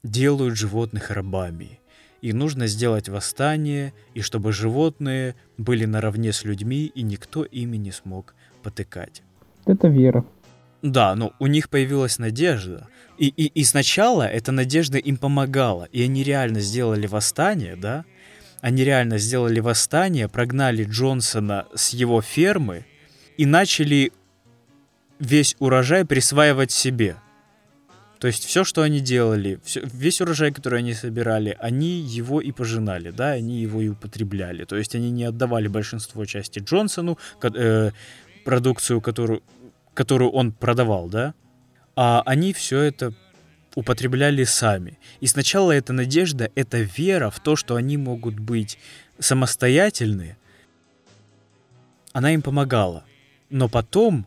[0.03, 1.80] делают животных рабами.
[2.22, 7.91] И нужно сделать восстание, и чтобы животные были наравне с людьми, и никто ими не
[7.91, 8.34] смог
[8.64, 9.22] потыкать.
[9.66, 10.26] Это вера.
[10.82, 12.88] Да, но у них появилась надежда.
[13.18, 15.88] И, и, и сначала эта надежда им помогала.
[15.91, 18.06] И они реально сделали восстание, да?
[18.62, 22.86] Они реально сделали восстание, прогнали Джонсона с его фермы
[23.38, 24.12] и начали
[25.20, 27.18] весь урожай присваивать себе.
[28.20, 32.52] То есть все, что они делали, всё- весь урожай, который они собирали, они его и
[32.52, 34.64] пожинали, да, они его и употребляли.
[34.64, 37.92] То есть они не отдавали большинство части Джонсону, э,
[38.46, 39.44] продукцию, которую,
[39.94, 41.34] которую он продавал, да,
[41.96, 43.14] а они все это
[43.76, 44.98] употребляли сами.
[45.20, 48.80] И сначала эта надежда, эта вера в то, что они могут быть
[49.20, 50.38] самостоятельны,
[52.14, 53.04] она им помогала.
[53.50, 54.26] Но потом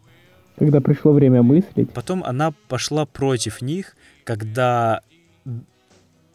[0.59, 1.91] Когда пришло время мыслить.
[1.93, 5.01] Потом она пошла против них, когда...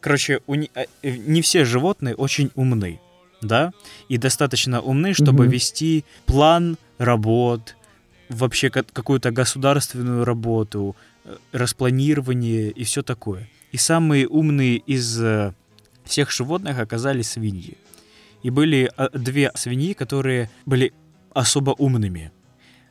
[0.00, 3.00] Короче, у не, э, не все животные очень умны,
[3.42, 3.72] да?
[4.08, 5.52] И достаточно умны, чтобы Мгм.
[5.52, 7.76] вести план работ,
[8.28, 13.48] вообще ка- какую-то государственную работу, э, распланирование и все такое.
[13.72, 15.52] И самые умные из э,
[16.04, 17.78] всех животных оказались свиньи.
[18.42, 20.92] И были э, две свиньи, которые были
[21.32, 22.30] особо умными,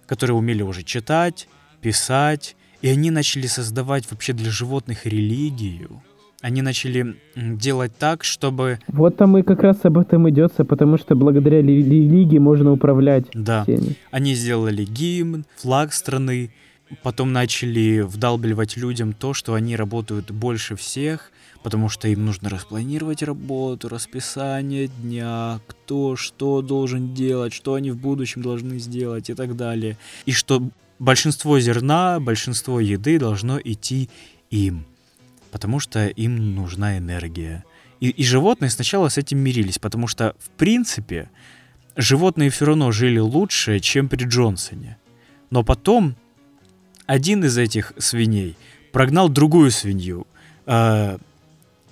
[0.06, 1.48] которые умели уже читать,
[1.82, 6.02] писать, и они начали создавать вообще для животных религию.
[6.42, 8.80] Они начали делать так, чтобы...
[8.88, 13.26] Вот там и как раз об этом идется, потому что благодаря ли- религии можно управлять
[13.34, 13.96] Да, всеми.
[14.12, 16.52] они сделали гимн, флаг страны,
[17.02, 21.32] потом начали вдалбливать людям то, что они работают больше всех,
[21.64, 27.98] потому что им нужно распланировать работу, расписание дня, кто что должен делать, что они в
[27.98, 29.98] будущем должны сделать и так далее.
[30.26, 30.62] И что
[31.00, 34.10] большинство зерна, большинство еды должно идти
[34.52, 34.86] им,
[35.52, 37.64] потому что им нужна энергия.
[38.00, 41.30] И, и животные сначала с этим мирились, потому что, в принципе,
[41.96, 44.98] животные все равно жили лучше, чем при Джонсоне.
[45.50, 46.16] Но потом
[47.06, 48.58] один из этих свиней
[48.92, 50.28] прогнал другую свинью,
[50.66, 51.18] э,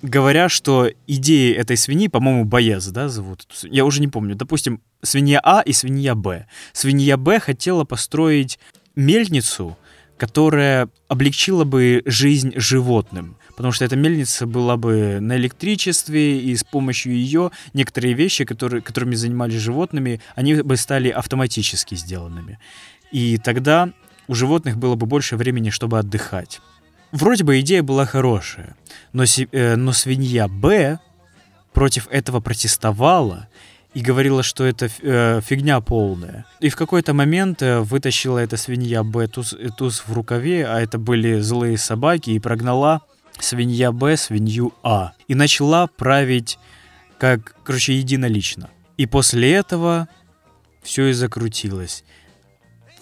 [0.02, 3.46] говоря, что идеи этой свиньи, по-моему, Боез, да, зовут?
[3.62, 4.34] Я уже не помню.
[4.34, 6.46] Допустим, свинья А и свинья Б.
[6.72, 8.58] Свинья Б хотела построить
[8.94, 9.78] мельницу,
[10.18, 13.36] которая облегчила бы жизнь животным.
[13.56, 18.82] Потому что эта мельница была бы на электричестве, и с помощью ее некоторые вещи, которые,
[18.82, 22.58] которыми занимались животными, они бы стали автоматически сделанными.
[23.10, 23.92] И тогда
[24.26, 26.60] у животных было бы больше времени, чтобы отдыхать.
[27.12, 28.74] Вроде бы идея была хорошая,
[29.12, 30.98] но, э, но свинья Б
[31.72, 33.48] против этого протестовала
[33.94, 36.46] и говорила, что это э, фигня полная.
[36.60, 40.80] И в какой-то момент э, вытащила эта свинья Б туз, э, туз в рукаве, а
[40.80, 43.02] это были злые собаки, и прогнала
[43.38, 45.12] свинья Б свинью А.
[45.28, 46.58] И начала править
[47.18, 48.70] как, короче, единолично.
[48.96, 50.08] И после этого
[50.82, 52.04] все и закрутилось.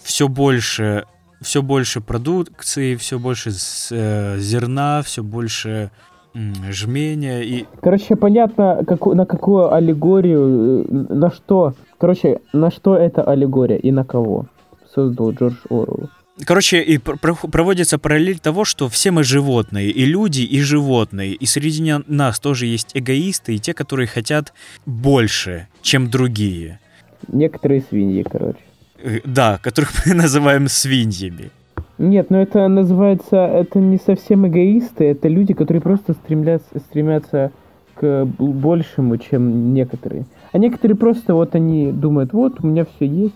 [0.03, 1.05] Все больше,
[1.41, 3.49] все больше продукции, все больше
[3.91, 5.91] э, зерна, все больше
[6.33, 13.23] жмения и Короче, понятно, каку- на какую аллегорию, э, на что, короче, на что это
[13.23, 14.45] аллегория и на кого
[14.93, 16.09] создал Джордж Оруэлл.
[16.45, 21.33] Короче, и пр- про- проводится параллель того, что все мы животные, и люди, и животные,
[21.33, 24.53] и среди нас тоже есть эгоисты, и те, которые хотят
[24.85, 26.79] больше, чем другие.
[27.27, 28.59] Некоторые свиньи, короче.
[29.03, 31.49] Э, Да, которых мы называем свиньями.
[31.97, 37.51] Нет, ну это называется, это не совсем эгоисты, это люди, которые просто стремятся, стремятся
[37.93, 40.25] к большему, чем некоторые.
[40.51, 43.35] А некоторые просто вот они думают, вот у меня все есть.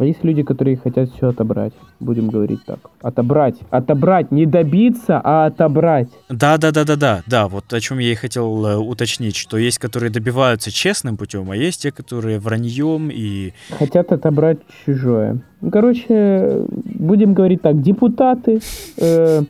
[0.00, 2.78] А есть люди, которые хотят все отобрать, будем говорить так.
[3.02, 6.08] Отобрать, отобрать, не добиться, а отобрать.
[6.30, 9.58] Да, да, да, да, да, да, вот о чем я и хотел э, уточнить, что
[9.58, 15.42] есть, которые добиваются честным путем, а есть те, которые враньем и Хотят отобрать чужое.
[15.60, 18.60] Ну, короче, будем говорить так, депутаты,
[18.96, 19.42] э,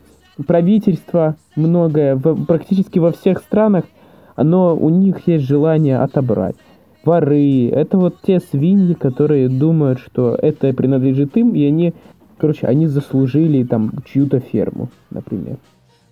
[0.49, 3.85] правительство, многое, в- практически во всех странах,
[4.35, 6.57] оно, у них есть желание отобрать.
[7.05, 11.95] Воры, это вот те свиньи, которые думают, что это принадлежит им, и они,
[12.39, 15.57] короче, они заслужили там чью-то ферму, например.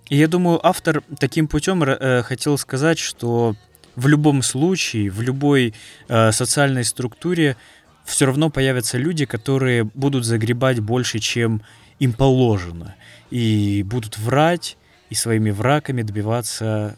[0.09, 3.55] И я думаю, автор таким путем э, хотел сказать, что
[3.95, 5.75] в любом случае, в любой
[6.09, 7.57] э, социальной структуре
[8.05, 11.63] все равно появятся люди, которые будут загребать больше, чем
[11.99, 12.95] им положено,
[13.31, 14.79] и будут врать,
[15.11, 16.97] и своими врагами добиваться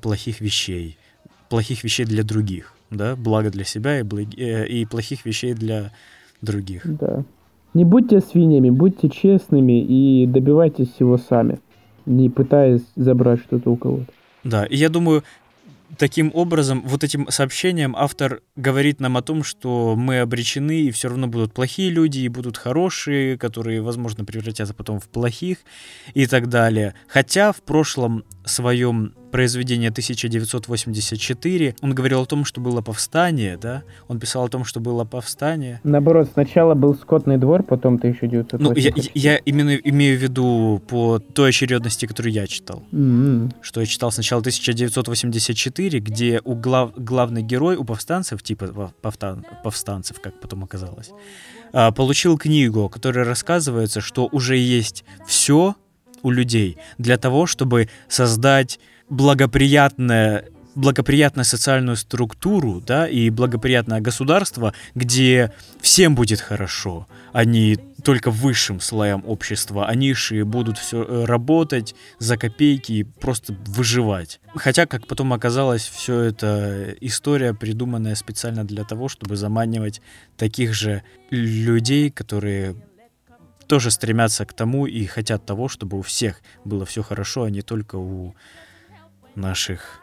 [0.00, 0.98] плохих вещей,
[1.48, 5.92] плохих вещей для других, да, благо для себя и, благи- э, и плохих вещей для
[6.42, 6.82] других.
[6.84, 7.24] Да.
[7.74, 11.58] Не будьте свиньями, будьте честными и добивайтесь всего сами,
[12.06, 14.06] не пытаясь забрать что-то у кого-то.
[14.44, 15.22] Да, и я думаю,
[15.96, 21.08] таким образом, вот этим сообщением автор говорит нам о том, что мы обречены, и все
[21.08, 25.58] равно будут плохие люди, и будут хорошие, которые, возможно, превратятся потом в плохих
[26.14, 26.94] и так далее.
[27.06, 33.82] Хотя в прошлом своем произведении 1984 он говорил о том, что было повстание, да?
[34.08, 35.80] Он писал о том, что было повстание.
[35.84, 38.62] Наоборот, сначала был скотный двор, потом 1984.
[38.62, 42.82] Ну, я, я именно имею в виду по той очередности, которую я читал.
[42.92, 43.52] М-м.
[43.60, 50.20] что я читал сначала 1984, где у глав, главный герой, у повстанцев, типа повстан- повстанцев,
[50.20, 51.10] как потом оказалось,
[51.72, 55.74] а, получил книгу, которая рассказывается, что уже есть все
[56.22, 60.44] у людей для того, чтобы создать благоприятное
[60.78, 68.80] благоприятную социальную структуру, да, и благоприятное государство, где всем будет хорошо, а не только высшим
[68.80, 74.40] слоям общества, а низшие будут все работать за копейки и просто выживать.
[74.54, 80.00] Хотя, как потом оказалось, все это история, придуманная специально для того, чтобы заманивать
[80.36, 82.76] таких же людей, которые
[83.68, 87.62] тоже стремятся к тому и хотят того, чтобы у всех было все хорошо, а не
[87.62, 88.34] только у
[89.34, 90.00] наших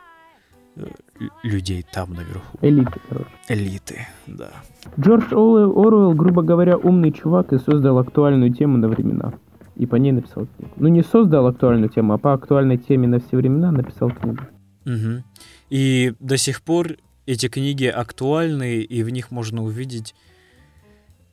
[0.76, 0.86] э,
[1.20, 2.58] лю- людей там наверху.
[2.62, 3.30] Элиты, короче.
[3.50, 4.52] Элиты, да.
[5.00, 9.34] Джордж Оруэлл, грубо говоря, умный чувак и создал актуальную тему на времена.
[9.76, 10.72] И по ней написал книгу.
[10.78, 14.44] Ну, не создал актуальную тему, а по актуальной теме на все времена написал книгу.
[14.86, 15.24] Мгм.
[15.70, 20.16] И до сих пор эти книги актуальны, и в них можно увидеть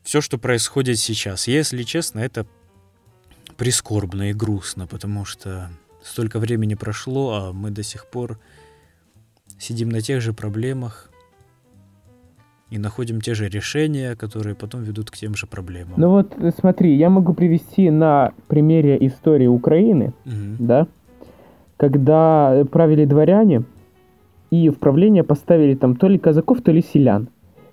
[0.02, 1.48] все, что происходит сейчас.
[1.48, 2.46] Если честно, это
[3.56, 5.70] прискорбно и грустно, потому что
[6.02, 8.38] столько времени прошло, а мы до сих пор
[9.58, 11.08] сидим на тех же проблемах
[12.70, 15.94] и находим те же решения, которые потом ведут к тем же проблемам.
[15.98, 20.56] Ну вот, э, смотри, я могу привести на примере истории Украины, Мгм.
[20.58, 20.86] да,
[21.76, 23.64] когда правили дворяне,
[24.50, 27.28] и в правление поставили там то ли казаков, то ли селян.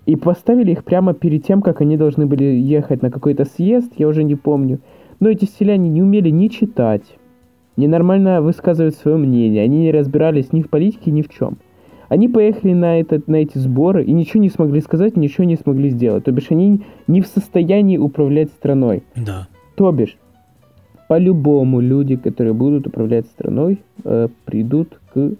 [0.06, 4.08] И поставили их прямо перед тем, как они должны были ехать на какой-то съезд, я
[4.08, 4.80] уже не помню.
[5.20, 7.04] Но эти селяне не умели ни читать,
[7.76, 11.58] ни нормально высказывать свое мнение, они не разбирались ни в политике, ни в чем.
[12.08, 15.90] Они поехали на, этот, на эти сборы и ничего не смогли сказать, ничего не смогли
[15.90, 16.24] сделать.
[16.24, 19.04] То бишь они не в состоянии управлять страной.
[19.14, 19.46] Да.
[19.76, 20.18] То бишь,
[21.08, 25.36] по-любому люди, которые будут управлять страной, э, придут к, к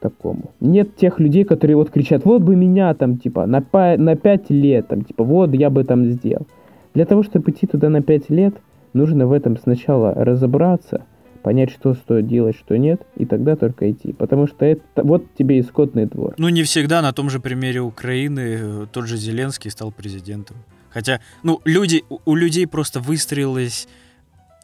[0.00, 0.50] такому.
[0.60, 4.50] Нет тех людей, которые вот кричат, вот бы меня там, типа, на, па- на 5
[4.50, 6.46] лет, там, типа, вот я бы там сделал.
[6.94, 8.54] Для того, чтобы идти туда на 5 лет,
[8.92, 11.04] нужно в этом сначала разобраться,
[11.42, 14.12] понять, что стоит делать, что нет, и тогда только идти.
[14.12, 16.34] Потому что это вот тебе и скотный двор.
[16.38, 20.56] Ну, не всегда на том же примере Украины э, тот же Зеленский стал президентом.
[20.90, 23.88] Хотя, ну, люди, у- людей просто выстроилось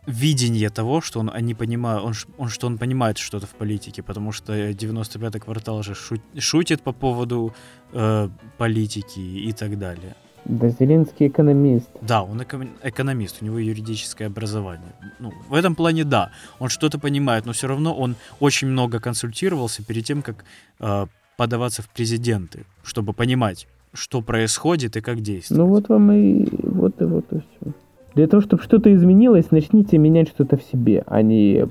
[0.07, 4.33] видение того, что он, они понимают, он, он, что он понимает что-то в политике, потому
[4.33, 7.53] что 95-й квартал же шу- шутит по поводу
[7.93, 8.29] э,
[8.59, 10.15] политики и так далее.
[10.45, 11.89] Да, Зеленский экономист.
[12.03, 14.93] Да, он эко- экономист, у него юридическое образование.
[15.19, 19.83] Ну, в этом плане да, он что-то понимает, но все равно он очень много консультировался
[19.83, 20.45] перед тем, как
[20.81, 25.59] э, подаваться в президенты, чтобы понимать, что происходит и как действовать.
[25.63, 27.73] Ну вот вам и вот и вот и все.
[28.15, 31.67] Для того, чтобы что-то изменилось, начните менять что-то в себе, а не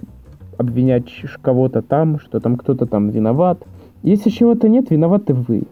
[0.58, 1.10] обвинять
[1.42, 3.64] кого-то там, что там кто-то там виноват.
[4.04, 5.64] Если чего-то нет, виноваты вы.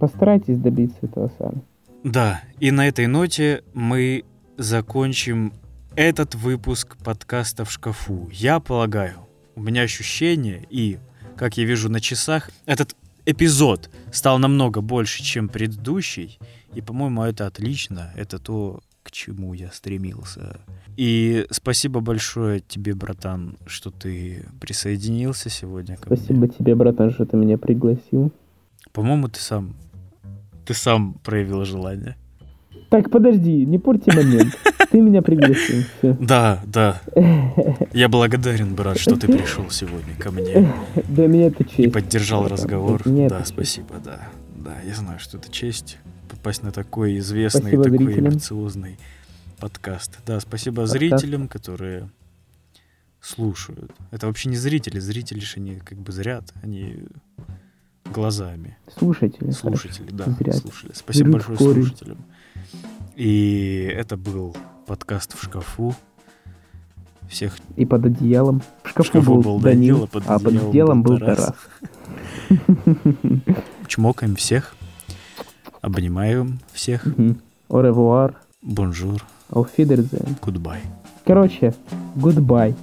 [0.00, 1.62] Постарайтесь добиться этого сами.
[2.02, 4.24] Да, и на этой ноте мы
[4.56, 5.52] закончим
[5.94, 8.28] этот выпуск подкаста в шкафу.
[8.32, 9.14] Я полагаю,
[9.54, 10.98] у меня ощущение, и,
[11.36, 16.40] как я вижу на часах, этот эпизод стал намного больше, чем предыдущий.
[16.74, 18.10] И, по-моему, это отлично.
[18.16, 20.60] Это то, к чему я стремился.
[20.96, 26.16] И спасибо большое тебе, братан, что ты присоединился сегодня ко мне.
[26.16, 28.32] Спасибо тебе, братан, что ты меня пригласил.
[28.92, 29.74] По-моему, ты сам,
[30.66, 32.16] ты сам проявил желание.
[32.90, 34.54] Так, подожди, не порти момент.
[34.90, 35.84] Ты меня пригласил.
[36.02, 37.00] Да, да.
[37.94, 40.70] Я благодарен, брат, что ты пришел сегодня ко мне
[41.08, 41.78] Для меня это честь.
[41.78, 43.00] и поддержал разговор.
[43.06, 44.28] Да, спасибо, да.
[44.54, 45.96] Да, я знаю, что это честь
[46.32, 48.26] попасть на такой известный, Спасибо такой зрителям.
[48.32, 48.98] амбициозный
[49.58, 50.18] подкаст.
[50.26, 50.92] Да, спасибо Подкаст.
[50.98, 52.10] зрителям, которые
[53.20, 53.92] слушают.
[54.10, 57.04] Это вообще не зрители, зрители же они как бы зрят, они
[58.06, 58.76] глазами.
[58.98, 59.50] Слушатели.
[59.50, 60.56] Слушатели, да, Зрят.
[60.56, 60.92] слушали.
[60.94, 61.82] Спасибо в большое корень.
[61.86, 62.18] слушателям.
[63.14, 64.56] И это был
[64.86, 65.94] подкаст в шкафу.
[67.28, 68.62] Всех И под одеялом.
[68.82, 71.54] В шкафу, шкафу был, был Данил, Данил, а под а под одеялом был Тарас.
[72.48, 72.58] Тарас.
[73.86, 74.74] чмокаем всех,
[75.82, 77.06] обнимаем всех.
[77.68, 78.34] Revoir.
[78.62, 79.20] Bonjour,
[79.50, 80.36] Auf Wiedersehen.
[80.40, 80.80] goodbye.
[81.26, 81.74] Короче,
[82.16, 82.74] goodbye.